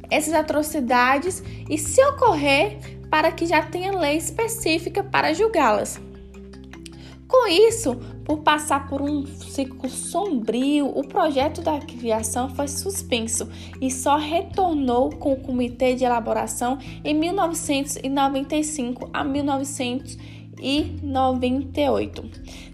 essas 0.09 0.33
atrocidades 0.33 1.43
e, 1.69 1.77
se 1.77 2.03
ocorrer, 2.05 2.79
para 3.09 3.31
que 3.31 3.45
já 3.45 3.61
tenha 3.61 3.97
lei 3.97 4.17
específica 4.17 5.03
para 5.03 5.33
julgá-las. 5.33 6.01
Com 7.27 7.47
isso, 7.47 7.95
por 8.25 8.39
passar 8.39 8.87
por 8.87 9.01
um 9.03 9.23
ciclo 9.25 9.87
sombrio, 9.87 10.87
o 10.87 11.07
projeto 11.07 11.61
da 11.61 11.79
criação 11.79 12.49
foi 12.55 12.67
suspenso 12.67 13.47
e 13.79 13.91
só 13.91 14.17
retornou 14.17 15.11
com 15.11 15.33
o 15.33 15.39
comitê 15.39 15.93
de 15.93 16.03
elaboração 16.03 16.79
em 17.03 17.13
1995 17.13 19.11
a 19.13 19.23
1995 19.23 20.38
e 20.61 20.99
98, 21.03 22.23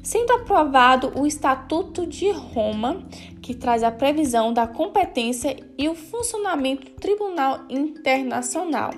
sendo 0.04 0.34
aprovado 0.34 1.12
o 1.20 1.26
Estatuto 1.26 2.06
de 2.06 2.32
Roma, 2.32 3.04
que 3.42 3.54
traz 3.54 3.84
a 3.84 3.92
previsão 3.92 4.54
da 4.54 4.66
competência 4.68 5.56
e 5.78 5.88
o 5.90 5.96
funcionamento 5.96 6.86
do 6.86 6.96
Tribunal 6.96 7.66
Internacional. 7.70 8.92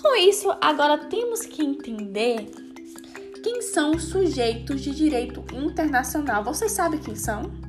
Com 0.00 0.16
isso, 0.16 0.48
agora 0.60 0.98
temos 0.98 1.40
que 1.42 1.62
entender 1.62 2.46
quem 3.42 3.62
são 3.62 3.92
os 3.92 4.04
sujeitos 4.04 4.80
de 4.80 4.94
direito 4.94 5.44
internacional. 5.54 6.44
Você 6.44 6.68
sabe 6.68 6.98
quem 6.98 7.14
são? 7.14 7.67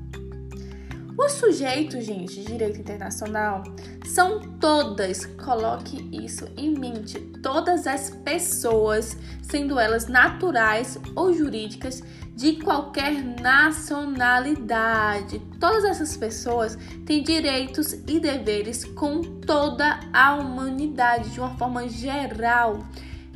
Os 1.21 1.33
sujeitos, 1.33 2.05
gente, 2.05 2.39
de 2.39 2.45
direito 2.45 2.79
internacional 2.79 3.61
são 4.05 4.39
todas, 4.57 5.25
coloque 5.25 6.07
isso 6.13 6.47
em 6.55 6.73
mente, 6.73 7.19
todas 7.43 7.85
as 7.85 8.09
pessoas, 8.09 9.17
sendo 9.41 9.77
elas 9.77 10.07
naturais 10.07 10.97
ou 11.17 11.33
jurídicas, 11.33 12.01
de 12.33 12.53
qualquer 12.63 13.21
nacionalidade. 13.21 15.41
Todas 15.59 15.83
essas 15.83 16.15
pessoas 16.15 16.77
têm 17.05 17.21
direitos 17.21 17.91
e 18.07 18.17
deveres 18.17 18.85
com 18.85 19.21
toda 19.21 19.99
a 20.13 20.35
humanidade 20.35 21.31
de 21.31 21.41
uma 21.41 21.53
forma 21.57 21.89
geral. 21.89 22.79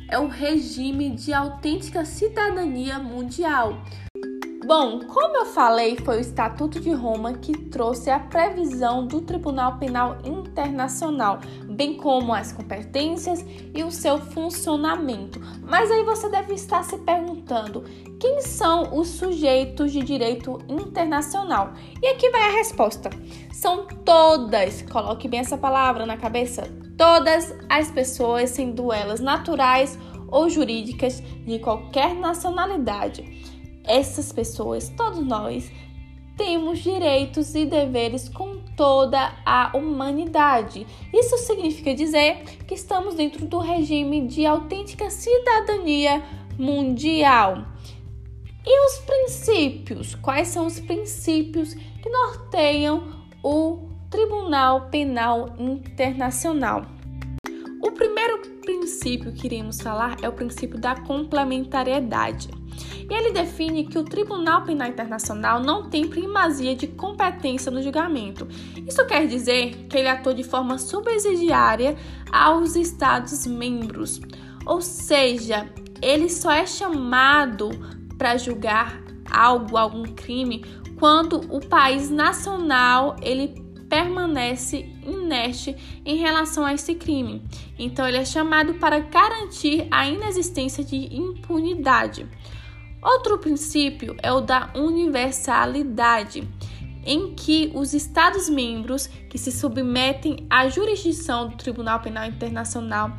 É 0.08 0.18
o 0.18 0.26
regime 0.26 1.10
de 1.10 1.34
autêntica 1.34 2.06
cidadania 2.06 2.98
mundial 2.98 3.84
Bom, 4.66 5.00
como 5.00 5.36
eu 5.36 5.44
falei, 5.44 5.94
foi 5.96 6.16
o 6.16 6.20
Estatuto 6.20 6.80
de 6.80 6.90
Roma 6.90 7.34
que 7.34 7.52
trouxe 7.52 8.08
a 8.08 8.18
previsão 8.18 9.06
do 9.06 9.20
Tribunal 9.20 9.76
Penal 9.76 10.16
Internacional, 10.24 11.40
bem 11.68 11.98
como 11.98 12.32
as 12.32 12.50
competências 12.50 13.44
e 13.74 13.82
o 13.82 13.90
seu 13.90 14.16
funcionamento. 14.18 15.38
Mas 15.60 15.90
aí 15.90 16.02
você 16.02 16.30
deve 16.30 16.54
estar 16.54 16.82
se 16.82 16.96
perguntando: 16.96 17.84
quem 18.18 18.40
são 18.40 18.98
os 18.98 19.08
sujeitos 19.08 19.92
de 19.92 20.00
direito 20.00 20.58
internacional? 20.66 21.74
E 22.02 22.06
aqui 22.06 22.30
vai 22.30 22.48
a 22.48 22.56
resposta: 22.56 23.10
são 23.52 23.86
todas, 23.86 24.80
coloque 24.80 25.28
bem 25.28 25.40
essa 25.40 25.58
palavra 25.58 26.06
na 26.06 26.16
cabeça, 26.16 26.62
todas 26.96 27.54
as 27.68 27.90
pessoas, 27.90 28.48
sendo 28.48 28.90
elas 28.90 29.20
naturais 29.20 29.98
ou 30.28 30.48
jurídicas 30.48 31.20
de 31.20 31.58
qualquer 31.58 32.14
nacionalidade 32.14 33.43
essas 33.84 34.32
pessoas, 34.32 34.88
todos 34.90 35.24
nós, 35.24 35.70
temos 36.36 36.80
direitos 36.80 37.54
e 37.54 37.64
deveres 37.64 38.28
com 38.28 38.58
toda 38.76 39.32
a 39.46 39.76
humanidade. 39.76 40.86
Isso 41.12 41.38
significa 41.38 41.94
dizer 41.94 42.42
que 42.66 42.74
estamos 42.74 43.14
dentro 43.14 43.46
do 43.46 43.58
regime 43.58 44.26
de 44.26 44.44
autêntica 44.44 45.10
cidadania 45.10 46.22
mundial. 46.58 47.64
E 48.66 48.86
os 48.86 48.98
princípios? 48.98 50.14
Quais 50.14 50.48
são 50.48 50.66
os 50.66 50.80
princípios 50.80 51.74
que 51.74 52.08
norteiam 52.08 53.24
o 53.42 53.88
Tribunal 54.10 54.88
Penal 54.88 55.54
Internacional? 55.58 56.86
O 57.82 57.92
primeiro 57.92 58.53
princípio 58.64 59.32
que 59.32 59.46
iremos 59.46 59.80
falar 59.80 60.16
é 60.22 60.28
o 60.28 60.32
princípio 60.32 60.78
da 60.78 60.94
complementariedade. 60.94 62.48
E 63.08 63.12
ele 63.12 63.32
define 63.32 63.86
que 63.86 63.98
o 63.98 64.04
Tribunal 64.04 64.62
Penal 64.64 64.88
Internacional 64.88 65.60
não 65.60 65.88
tem 65.88 66.08
primazia 66.08 66.74
de 66.74 66.86
competência 66.86 67.70
no 67.70 67.82
julgamento. 67.82 68.48
Isso 68.86 69.06
quer 69.06 69.26
dizer 69.26 69.86
que 69.88 69.96
ele 69.96 70.08
atua 70.08 70.34
de 70.34 70.42
forma 70.42 70.78
subsidiária 70.78 71.96
aos 72.32 72.74
Estados-membros, 72.74 74.20
ou 74.66 74.80
seja, 74.80 75.68
ele 76.00 76.28
só 76.28 76.50
é 76.50 76.66
chamado 76.66 77.70
para 78.16 78.36
julgar 78.36 79.02
algo, 79.30 79.76
algum 79.76 80.04
crime, 80.04 80.64
quando 80.98 81.40
o 81.54 81.60
país 81.60 82.10
nacional 82.10 83.16
ele 83.20 83.62
permanece 83.88 84.93
inerte 85.06 85.76
em 86.04 86.16
relação 86.16 86.64
a 86.64 86.74
esse 86.74 86.94
crime. 86.94 87.42
Então, 87.78 88.06
ele 88.06 88.18
é 88.18 88.24
chamado 88.24 88.74
para 88.74 89.00
garantir 89.00 89.86
a 89.90 90.08
inexistência 90.08 90.84
de 90.84 90.96
impunidade. 91.14 92.26
Outro 93.02 93.38
princípio 93.38 94.16
é 94.22 94.32
o 94.32 94.40
da 94.40 94.70
universalidade, 94.74 96.48
em 97.04 97.34
que 97.34 97.70
os 97.74 97.92
Estados-membros 97.92 99.06
que 99.28 99.36
se 99.36 99.52
submetem 99.52 100.46
à 100.48 100.68
jurisdição 100.68 101.48
do 101.48 101.56
Tribunal 101.56 102.00
Penal 102.00 102.26
Internacional 102.26 103.12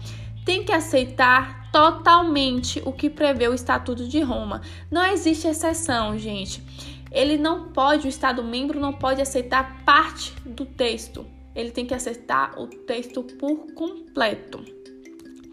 têm 0.44 0.64
que 0.64 0.72
aceitar 0.72 1.70
totalmente 1.72 2.82
o 2.86 2.92
que 2.92 3.10
prevê 3.10 3.48
o 3.48 3.54
Estatuto 3.54 4.08
de 4.08 4.22
Roma. 4.22 4.62
Não 4.90 5.06
existe 5.06 5.48
exceção, 5.48 6.18
gente. 6.18 6.64
Ele 7.12 7.38
não 7.38 7.70
pode, 7.70 8.08
o 8.08 8.10
Estado-membro 8.10 8.80
não 8.80 8.94
pode 8.94 9.22
aceitar 9.22 9.84
parte 9.84 10.34
do 10.46 10.66
texto. 10.66 11.26
Ele 11.56 11.72
tem 11.72 11.86
que 11.86 11.94
aceitar 11.94 12.60
o 12.60 12.68
texto 12.68 13.24
por 13.24 13.74
completo. 13.74 14.64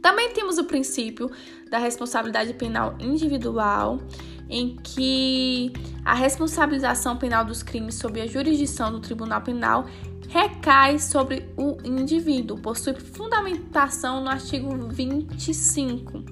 Também 0.03 0.33
temos 0.33 0.59
o 0.59 0.65
princípio 0.65 1.31
da 1.71 1.79
responsabilidade 1.79 2.53
penal 2.55 2.97
individual, 2.99 4.01
em 4.51 4.77
que 4.77 5.73
a 6.05 6.15
responsabilização 6.15 7.17
penal 7.17 7.45
dos 7.45 7.63
crimes 7.63 7.95
sob 7.95 8.21
a 8.21 8.27
jurisdição 8.27 8.91
do 8.91 9.01
Tribunal 9.01 9.41
Penal 9.41 9.87
recai 10.33 10.99
sobre 10.99 11.45
o 11.59 11.77
indivíduo, 11.85 12.59
possui 12.59 12.95
fundamentação 12.95 14.23
no 14.23 14.31
artigo 14.31 14.75
25. 14.89 16.25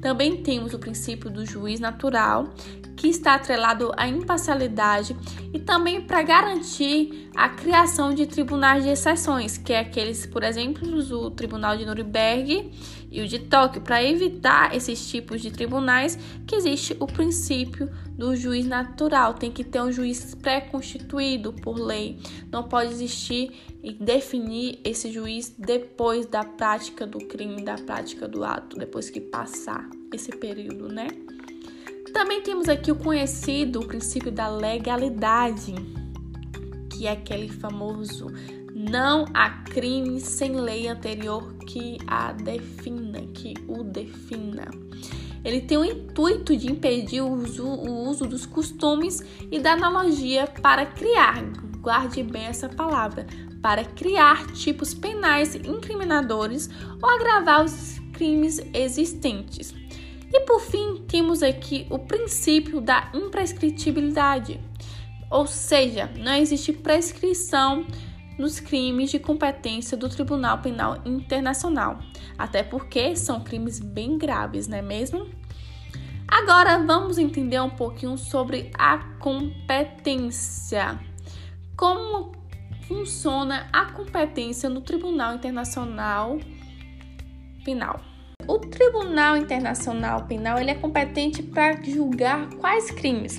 Também 0.00 0.42
temos 0.44 0.72
o 0.72 0.78
princípio 0.78 1.28
do 1.28 1.44
juiz 1.44 1.80
natural, 1.80 2.54
que 2.96 3.08
está 3.08 3.34
atrelado 3.34 3.92
à 3.96 4.06
imparcialidade 4.06 5.16
e 5.52 5.58
também 5.58 6.00
para 6.00 6.22
garantir 6.22 7.28
a 7.34 7.48
criação 7.48 8.14
de 8.14 8.26
tribunais 8.26 8.84
de 8.84 8.90
exceções, 8.90 9.58
que 9.58 9.72
é 9.72 9.80
aqueles, 9.80 10.24
por 10.24 10.44
exemplo, 10.44 10.88
o 11.12 11.30
Tribunal 11.30 11.76
de 11.76 11.84
Nuremberg 11.84 12.70
e 13.10 13.22
o 13.22 13.28
de 13.28 13.38
Tóquio, 13.38 13.80
para 13.80 14.02
evitar 14.02 14.74
esses 14.74 15.08
tipos 15.08 15.40
de 15.40 15.50
tribunais, 15.50 16.18
que 16.46 16.54
existe 16.54 16.96
o 17.00 17.06
princípio 17.06 17.90
do 18.16 18.36
juiz 18.36 18.66
natural, 18.66 19.34
tem 19.34 19.50
que 19.50 19.64
ter 19.64 19.80
um 19.80 19.90
juiz 19.90 20.34
pré-constituído 20.34 21.52
por 21.52 21.78
lei, 21.78 22.18
não 22.50 22.64
pode 22.64 22.92
existir 22.92 23.50
e 23.82 23.92
definir 23.92 24.80
esse 24.84 25.10
juiz 25.10 25.54
depois 25.58 26.26
da 26.26 26.44
prática 26.44 27.06
do 27.06 27.18
crime, 27.18 27.62
da 27.62 27.76
prática 27.76 28.28
do 28.28 28.44
ato, 28.44 28.76
depois 28.76 29.08
que 29.08 29.20
passar 29.20 29.88
esse 30.12 30.30
período, 30.32 30.88
né? 30.88 31.08
Também 32.12 32.42
temos 32.42 32.68
aqui 32.68 32.90
o 32.90 32.96
conhecido 32.96 33.80
princípio 33.80 34.32
da 34.32 34.48
legalidade, 34.48 35.74
que 36.90 37.06
é 37.06 37.12
aquele 37.12 37.48
famoso 37.48 38.26
não 38.88 39.24
há 39.34 39.50
crime 39.50 40.20
sem 40.20 40.52
lei 40.52 40.88
anterior 40.88 41.54
que 41.66 41.98
a 42.06 42.32
defina, 42.32 43.20
que 43.34 43.54
o 43.66 43.82
defina. 43.82 44.68
Ele 45.44 45.60
tem 45.60 45.78
o 45.78 45.84
intuito 45.84 46.56
de 46.56 46.70
impedir 46.70 47.20
o 47.20 47.30
uso, 47.30 47.66
o 47.66 48.08
uso 48.08 48.26
dos 48.26 48.44
costumes 48.44 49.22
e 49.50 49.60
da 49.60 49.72
analogia 49.72 50.46
para 50.46 50.84
criar, 50.86 51.42
guarde 51.80 52.22
bem 52.22 52.44
essa 52.44 52.68
palavra, 52.68 53.26
para 53.62 53.84
criar 53.84 54.46
tipos 54.52 54.94
penais 54.94 55.54
incriminadores 55.54 56.68
ou 57.00 57.08
agravar 57.08 57.64
os 57.64 57.98
crimes 58.12 58.60
existentes. 58.74 59.74
E 60.32 60.40
por 60.40 60.60
fim, 60.60 61.04
temos 61.08 61.42
aqui 61.42 61.86
o 61.88 61.98
princípio 61.98 62.80
da 62.80 63.10
imprescritibilidade, 63.14 64.60
ou 65.30 65.46
seja, 65.46 66.10
não 66.18 66.34
existe 66.34 66.72
prescrição 66.72 67.86
nos 68.38 68.60
crimes 68.60 69.10
de 69.10 69.18
competência 69.18 69.96
do 69.96 70.08
Tribunal 70.08 70.58
Penal 70.58 70.98
Internacional, 71.04 71.98
até 72.38 72.62
porque 72.62 73.16
são 73.16 73.40
crimes 73.40 73.80
bem 73.80 74.16
graves, 74.16 74.68
não 74.68 74.78
é 74.78 74.82
mesmo? 74.82 75.28
Agora 76.28 76.78
vamos 76.78 77.18
entender 77.18 77.60
um 77.60 77.70
pouquinho 77.70 78.16
sobre 78.16 78.70
a 78.78 78.98
competência. 79.18 81.00
Como 81.76 82.32
funciona 82.86 83.66
a 83.72 83.86
competência 83.86 84.68
no 84.68 84.82
Tribunal 84.82 85.34
Internacional 85.34 86.38
Penal? 87.64 88.00
O 88.46 88.58
Tribunal 88.58 89.36
Internacional 89.36 90.26
Penal 90.26 90.58
ele 90.58 90.70
é 90.70 90.74
competente 90.74 91.42
para 91.42 91.82
julgar 91.82 92.48
quais 92.56 92.90
crimes. 92.90 93.38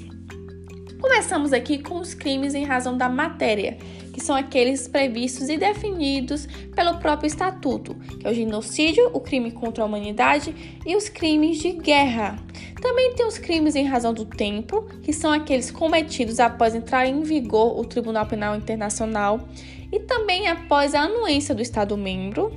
Começamos 0.99 1.53
aqui 1.53 1.79
com 1.79 1.99
os 1.99 2.13
crimes 2.13 2.53
em 2.53 2.65
razão 2.65 2.97
da 2.97 3.07
matéria, 3.07 3.77
que 4.19 4.25
são 4.25 4.35
aqueles 4.35 4.85
previstos 4.85 5.47
e 5.47 5.57
definidos 5.57 6.45
pelo 6.75 6.97
próprio 6.97 7.25
Estatuto, 7.25 7.95
que 8.19 8.27
é 8.27 8.29
o 8.29 8.33
genocídio, 8.33 9.09
o 9.13 9.21
crime 9.21 9.49
contra 9.49 9.81
a 9.81 9.87
humanidade 9.87 10.53
e 10.85 10.93
os 10.93 11.07
crimes 11.07 11.59
de 11.59 11.71
guerra. 11.71 12.37
Também 12.81 13.13
tem 13.15 13.25
os 13.25 13.37
crimes 13.37 13.75
em 13.75 13.85
razão 13.85 14.13
do 14.13 14.25
tempo, 14.25 14.83
que 15.01 15.13
são 15.13 15.31
aqueles 15.31 15.71
cometidos 15.71 16.37
após 16.37 16.75
entrar 16.75 17.05
em 17.05 17.21
vigor 17.21 17.79
o 17.79 17.85
Tribunal 17.85 18.25
Penal 18.25 18.57
Internacional 18.57 19.47
e 19.89 19.99
também 20.01 20.47
após 20.47 20.93
a 20.93 21.03
anuência 21.03 21.55
do 21.55 21.61
Estado-membro. 21.61 22.53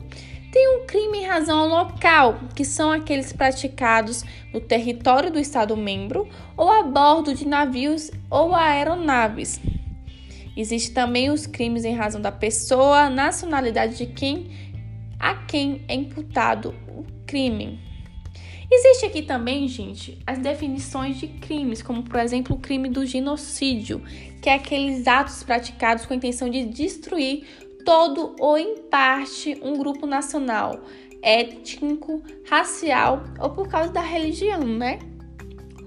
Tem 0.51 0.77
um 0.77 0.85
crime 0.85 1.19
em 1.19 1.27
razão 1.27 1.69
local, 1.69 2.41
que 2.57 2.65
são 2.65 2.91
aqueles 2.91 3.33
praticados 3.33 4.25
no 4.53 4.61
território 4.61 5.31
do 5.31 5.39
Estado-membro 5.39 6.29
ou 6.57 6.69
a 6.69 6.83
bordo 6.83 7.33
de 7.33 7.47
navios 7.47 8.11
ou 8.29 8.53
aeronaves. 8.53 9.61
Existe 10.57 10.93
também 10.93 11.31
os 11.31 11.47
crimes 11.47 11.85
em 11.85 11.95
razão 11.95 12.21
da 12.21 12.33
pessoa, 12.33 13.09
nacionalidade 13.09 13.97
de 13.97 14.07
quem 14.07 14.51
a 15.19 15.35
quem 15.35 15.85
é 15.87 15.95
imputado 15.95 16.75
o 16.89 17.05
crime. 17.27 17.79
Existe 18.71 19.07
aqui 19.07 19.23
também, 19.23 19.69
gente, 19.69 20.19
as 20.27 20.39
definições 20.39 21.19
de 21.19 21.29
crimes, 21.29 21.83
como 21.83 22.03
por 22.03 22.19
exemplo 22.19 22.57
o 22.57 22.59
crime 22.59 22.89
do 22.89 23.07
genocídio, 23.07 24.03
que 24.41 24.49
é 24.49 24.55
aqueles 24.55 25.07
atos 25.07 25.43
praticados 25.43 26.07
com 26.07 26.13
a 26.15 26.17
intenção 26.17 26.49
de 26.49 26.65
destruir 26.65 27.47
todo 27.85 28.35
ou 28.41 28.57
em 28.59 28.79
parte 28.91 29.59
um 29.63 29.77
grupo 29.77 30.07
nacional, 30.07 30.81
étnico, 31.23 32.23
racial 32.49 33.23
ou 33.39 33.51
por 33.51 33.69
causa 33.69 33.93
da 33.93 34.01
religião, 34.01 34.61
né? 34.65 34.99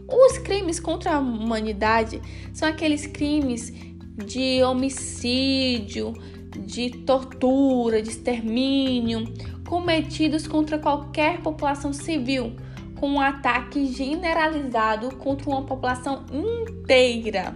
Os 0.08 0.38
crimes 0.38 0.80
contra 0.80 1.16
a 1.16 1.20
humanidade 1.20 2.22
são 2.54 2.70
aqueles 2.70 3.08
crimes 3.08 3.74
de 4.18 4.64
homicídio, 4.64 6.14
de 6.58 6.90
tortura, 6.90 8.02
de 8.02 8.10
extermínio, 8.10 9.26
cometidos 9.68 10.48
contra 10.48 10.80
qualquer 10.80 11.42
população 11.42 11.92
civil, 11.92 12.56
com 13.00 13.10
um 13.10 13.20
ataque 13.20 13.88
generalizado 13.88 15.16
contra 15.16 15.50
uma 15.50 15.64
população 15.64 16.26
inteira. 16.32 17.54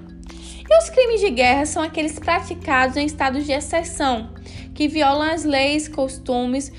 E 0.70 0.78
os 0.78 0.90
crimes 0.90 1.22
de 1.22 1.32
guerra 1.32 1.66
são 1.66 1.82
aqueles 1.82 2.20
praticados 2.20 2.98
em 2.98 3.06
estados 3.06 3.46
de 3.46 3.52
exceção, 3.52 4.30
que 4.76 4.88
violam 4.88 5.32
as 5.32 5.44
leis, 5.44 5.88
costumes, 5.88 6.72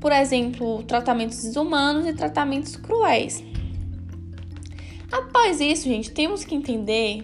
por 0.00 0.12
exemplo, 0.12 0.82
tratamentos 0.82 1.42
desumanos 1.42 2.06
e 2.06 2.12
tratamentos 2.12 2.76
cruéis. 2.76 3.42
Após 5.10 5.60
isso, 5.60 5.84
gente, 5.84 6.10
temos 6.10 6.44
que 6.44 6.54
entender 6.54 7.22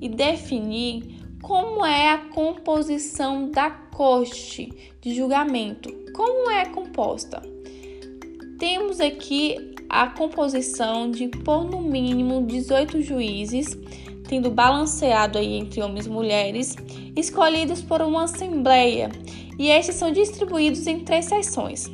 e 0.00 0.08
definir 0.08 1.13
como 1.44 1.84
é 1.84 2.08
a 2.08 2.18
composição 2.18 3.50
da 3.50 3.70
corte 3.70 4.72
de 5.02 5.14
julgamento. 5.14 5.92
Como 6.14 6.50
é 6.50 6.64
composta? 6.64 7.42
Temos 8.58 8.98
aqui 8.98 9.74
a 9.90 10.06
composição 10.06 11.10
de 11.10 11.28
por 11.28 11.64
no 11.64 11.82
mínimo 11.82 12.46
18 12.46 13.02
juízes 13.02 13.76
tendo 14.26 14.50
balanceado 14.50 15.36
aí 15.36 15.58
entre 15.58 15.82
homens 15.82 16.06
e 16.06 16.10
mulheres, 16.10 16.76
escolhidos 17.14 17.82
por 17.82 18.00
uma 18.00 18.24
assembleia, 18.24 19.10
e 19.58 19.68
estes 19.68 19.96
são 19.96 20.10
distribuídos 20.10 20.86
em 20.86 21.00
três 21.00 21.26
sessões. 21.26 21.90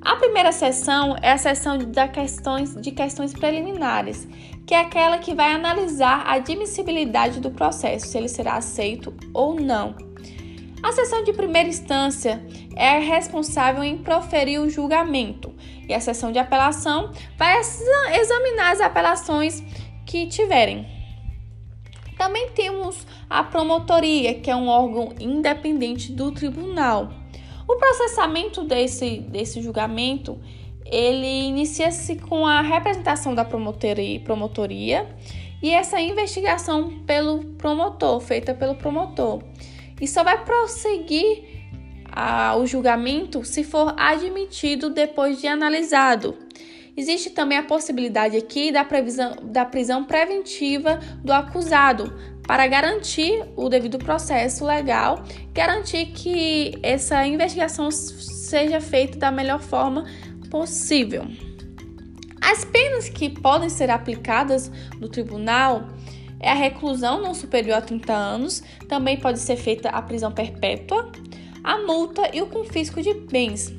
A 0.00 0.16
primeira 0.16 0.50
sessão 0.50 1.16
é 1.22 1.32
a 1.32 1.38
sessão 1.38 1.78
questões, 2.08 2.74
de 2.74 2.90
questões 2.90 3.32
preliminares, 3.32 4.26
que 4.66 4.74
é 4.74 4.80
aquela 4.80 5.18
que 5.18 5.32
vai 5.32 5.52
analisar 5.52 6.26
a 6.26 6.34
admissibilidade 6.34 7.40
do 7.40 7.52
processo, 7.52 8.08
se 8.08 8.18
ele 8.18 8.28
será 8.28 8.54
aceito 8.54 9.14
ou 9.32 9.54
não. 9.54 9.94
A 10.82 10.92
sessão 10.92 11.22
de 11.24 11.32
primeira 11.32 11.68
instância 11.68 12.44
é 12.74 12.98
responsável 12.98 13.82
em 13.82 13.98
proferir 13.98 14.60
o 14.60 14.68
julgamento, 14.68 15.54
e 15.88 15.94
a 15.94 16.00
sessão 16.00 16.32
de 16.32 16.38
apelação 16.38 17.12
vai 17.36 17.60
examinar 17.60 18.72
as 18.72 18.80
apelações 18.80 19.62
que 20.04 20.26
tiverem. 20.26 20.86
Também 22.18 22.50
temos 22.50 23.06
a 23.28 23.44
promotoria, 23.44 24.34
que 24.34 24.50
é 24.50 24.56
um 24.56 24.68
órgão 24.68 25.12
independente 25.20 26.12
do 26.12 26.32
tribunal. 26.32 27.12
O 27.68 27.76
processamento 27.76 28.64
desse, 28.64 29.18
desse 29.18 29.60
julgamento 29.60 30.40
ele 30.90 31.46
inicia-se 31.46 32.16
com 32.16 32.46
a 32.46 32.60
representação 32.60 33.34
da 33.34 33.44
promotoria, 33.44 35.06
e 35.62 35.70
essa 35.70 36.00
investigação 36.00 37.00
pelo 37.06 37.44
promotor, 37.54 38.20
feita 38.20 38.54
pelo 38.54 38.74
promotor. 38.74 39.42
E 40.00 40.06
só 40.06 40.22
vai 40.22 40.44
prosseguir 40.44 41.56
o 42.58 42.66
julgamento 42.66 43.44
se 43.44 43.64
for 43.64 43.94
admitido 43.96 44.90
depois 44.90 45.40
de 45.40 45.46
analisado. 45.46 46.36
Existe 46.96 47.28
também 47.30 47.58
a 47.58 47.62
possibilidade 47.62 48.36
aqui 48.38 48.72
da, 48.72 48.82
previsão, 48.82 49.36
da 49.42 49.66
prisão 49.66 50.04
preventiva 50.04 50.98
do 51.22 51.30
acusado, 51.30 52.14
para 52.46 52.66
garantir 52.66 53.44
o 53.54 53.68
devido 53.68 53.98
processo 53.98 54.64
legal, 54.64 55.22
garantir 55.52 56.06
que 56.06 56.78
essa 56.82 57.26
investigação 57.26 57.90
seja 57.90 58.80
feita 58.80 59.18
da 59.18 59.30
melhor 59.30 59.60
forma 59.60 60.06
possível. 60.48 61.26
As 62.40 62.64
penas 62.64 63.08
que 63.08 63.28
podem 63.28 63.68
ser 63.68 63.90
aplicadas 63.90 64.70
no 65.00 65.08
tribunal 65.08 65.88
é 66.38 66.50
a 66.50 66.54
reclusão 66.54 67.20
não 67.20 67.34
superior 67.34 67.78
a 67.78 67.80
30 67.80 68.12
anos, 68.12 68.62
também 68.88 69.18
pode 69.18 69.38
ser 69.38 69.56
feita 69.56 69.88
a 69.88 70.02
prisão 70.02 70.30
perpétua, 70.30 71.10
a 71.64 71.78
multa 71.78 72.30
e 72.32 72.40
o 72.40 72.46
confisco 72.46 73.02
de 73.02 73.14
bens. 73.14 73.72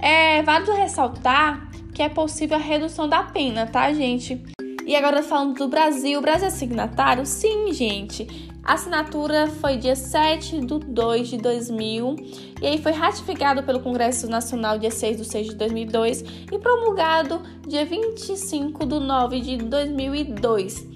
É 0.00 0.42
válido 0.42 0.72
ressaltar 0.72 1.70
que 1.94 2.02
é 2.02 2.08
possível 2.08 2.56
a 2.56 2.60
redução 2.60 3.08
da 3.08 3.24
pena, 3.24 3.66
tá, 3.66 3.92
gente? 3.92 4.42
E 4.88 4.96
agora 4.96 5.22
falando 5.22 5.52
do 5.52 5.68
Brasil, 5.68 6.18
o 6.18 6.22
Brasil 6.22 6.46
é 6.46 6.50
signatário? 6.50 7.26
Sim, 7.26 7.74
gente. 7.74 8.26
A 8.64 8.72
assinatura 8.72 9.46
foi 9.46 9.76
dia 9.76 9.94
7 9.94 10.60
de 10.60 10.78
2 10.78 11.28
de 11.28 11.36
2000 11.36 12.16
e 12.62 12.66
aí 12.66 12.78
foi 12.82 12.92
ratificado 12.92 13.62
pelo 13.62 13.80
Congresso 13.80 14.30
Nacional 14.30 14.78
dia 14.78 14.90
6 14.90 15.18
de 15.18 15.24
6 15.26 15.48
de 15.48 15.54
2002 15.56 16.24
e 16.50 16.58
promulgado 16.58 17.42
dia 17.66 17.84
25 17.84 18.86
de 18.86 18.98
9 18.98 19.40
de 19.40 19.56
2002. 19.58 20.86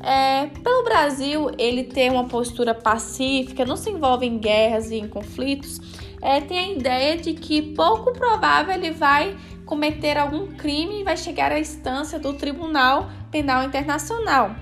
É, 0.00 0.46
pelo 0.62 0.84
Brasil, 0.84 1.50
ele 1.58 1.82
ter 1.82 2.08
uma 2.08 2.28
postura 2.28 2.72
pacífica, 2.72 3.64
não 3.64 3.76
se 3.76 3.90
envolve 3.90 4.24
em 4.26 4.38
guerras 4.38 4.92
e 4.92 4.94
em 4.94 5.08
conflitos, 5.08 5.80
é, 6.22 6.40
tem 6.40 6.56
a 6.56 6.70
ideia 6.70 7.16
de 7.16 7.34
que 7.34 7.74
pouco 7.74 8.12
provável 8.12 8.72
ele 8.72 8.92
vai 8.92 9.36
cometer 9.66 10.18
algum 10.18 10.48
crime 10.48 11.00
e 11.00 11.04
vai 11.04 11.16
chegar 11.16 11.50
à 11.50 11.58
instância 11.58 12.18
do 12.18 12.32
Tribunal 12.32 13.08
Penal 13.30 13.64
Internacional. 13.64 14.56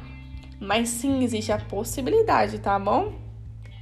Mas 0.60 0.88
sim 0.88 1.22
existe 1.22 1.52
a 1.52 1.58
possibilidade, 1.58 2.58
tá 2.58 2.78
bom? 2.78 3.14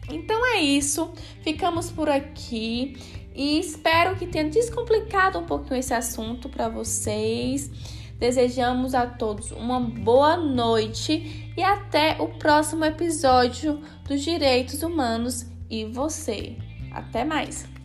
Então 0.09 0.55
é 0.55 0.61
isso, 0.61 1.13
ficamos 1.43 1.91
por 1.91 2.09
aqui 2.09 2.97
e 3.35 3.59
espero 3.59 4.17
que 4.17 4.27
tenha 4.27 4.49
descomplicado 4.49 5.39
um 5.39 5.45
pouquinho 5.45 5.79
esse 5.79 5.93
assunto 5.93 6.49
para 6.49 6.69
vocês. 6.69 7.71
Desejamos 8.19 8.95
a 8.95 9.07
todos 9.07 9.51
uma 9.51 9.79
boa 9.79 10.37
noite 10.37 11.53
e 11.57 11.63
até 11.63 12.17
o 12.19 12.29
próximo 12.29 12.85
episódio 12.85 13.81
dos 14.09 14.23
Direitos 14.23 14.83
Humanos 14.83 15.47
e 15.69 15.85
você. 15.85 16.57
Até 16.93 17.25
mais! 17.25 17.76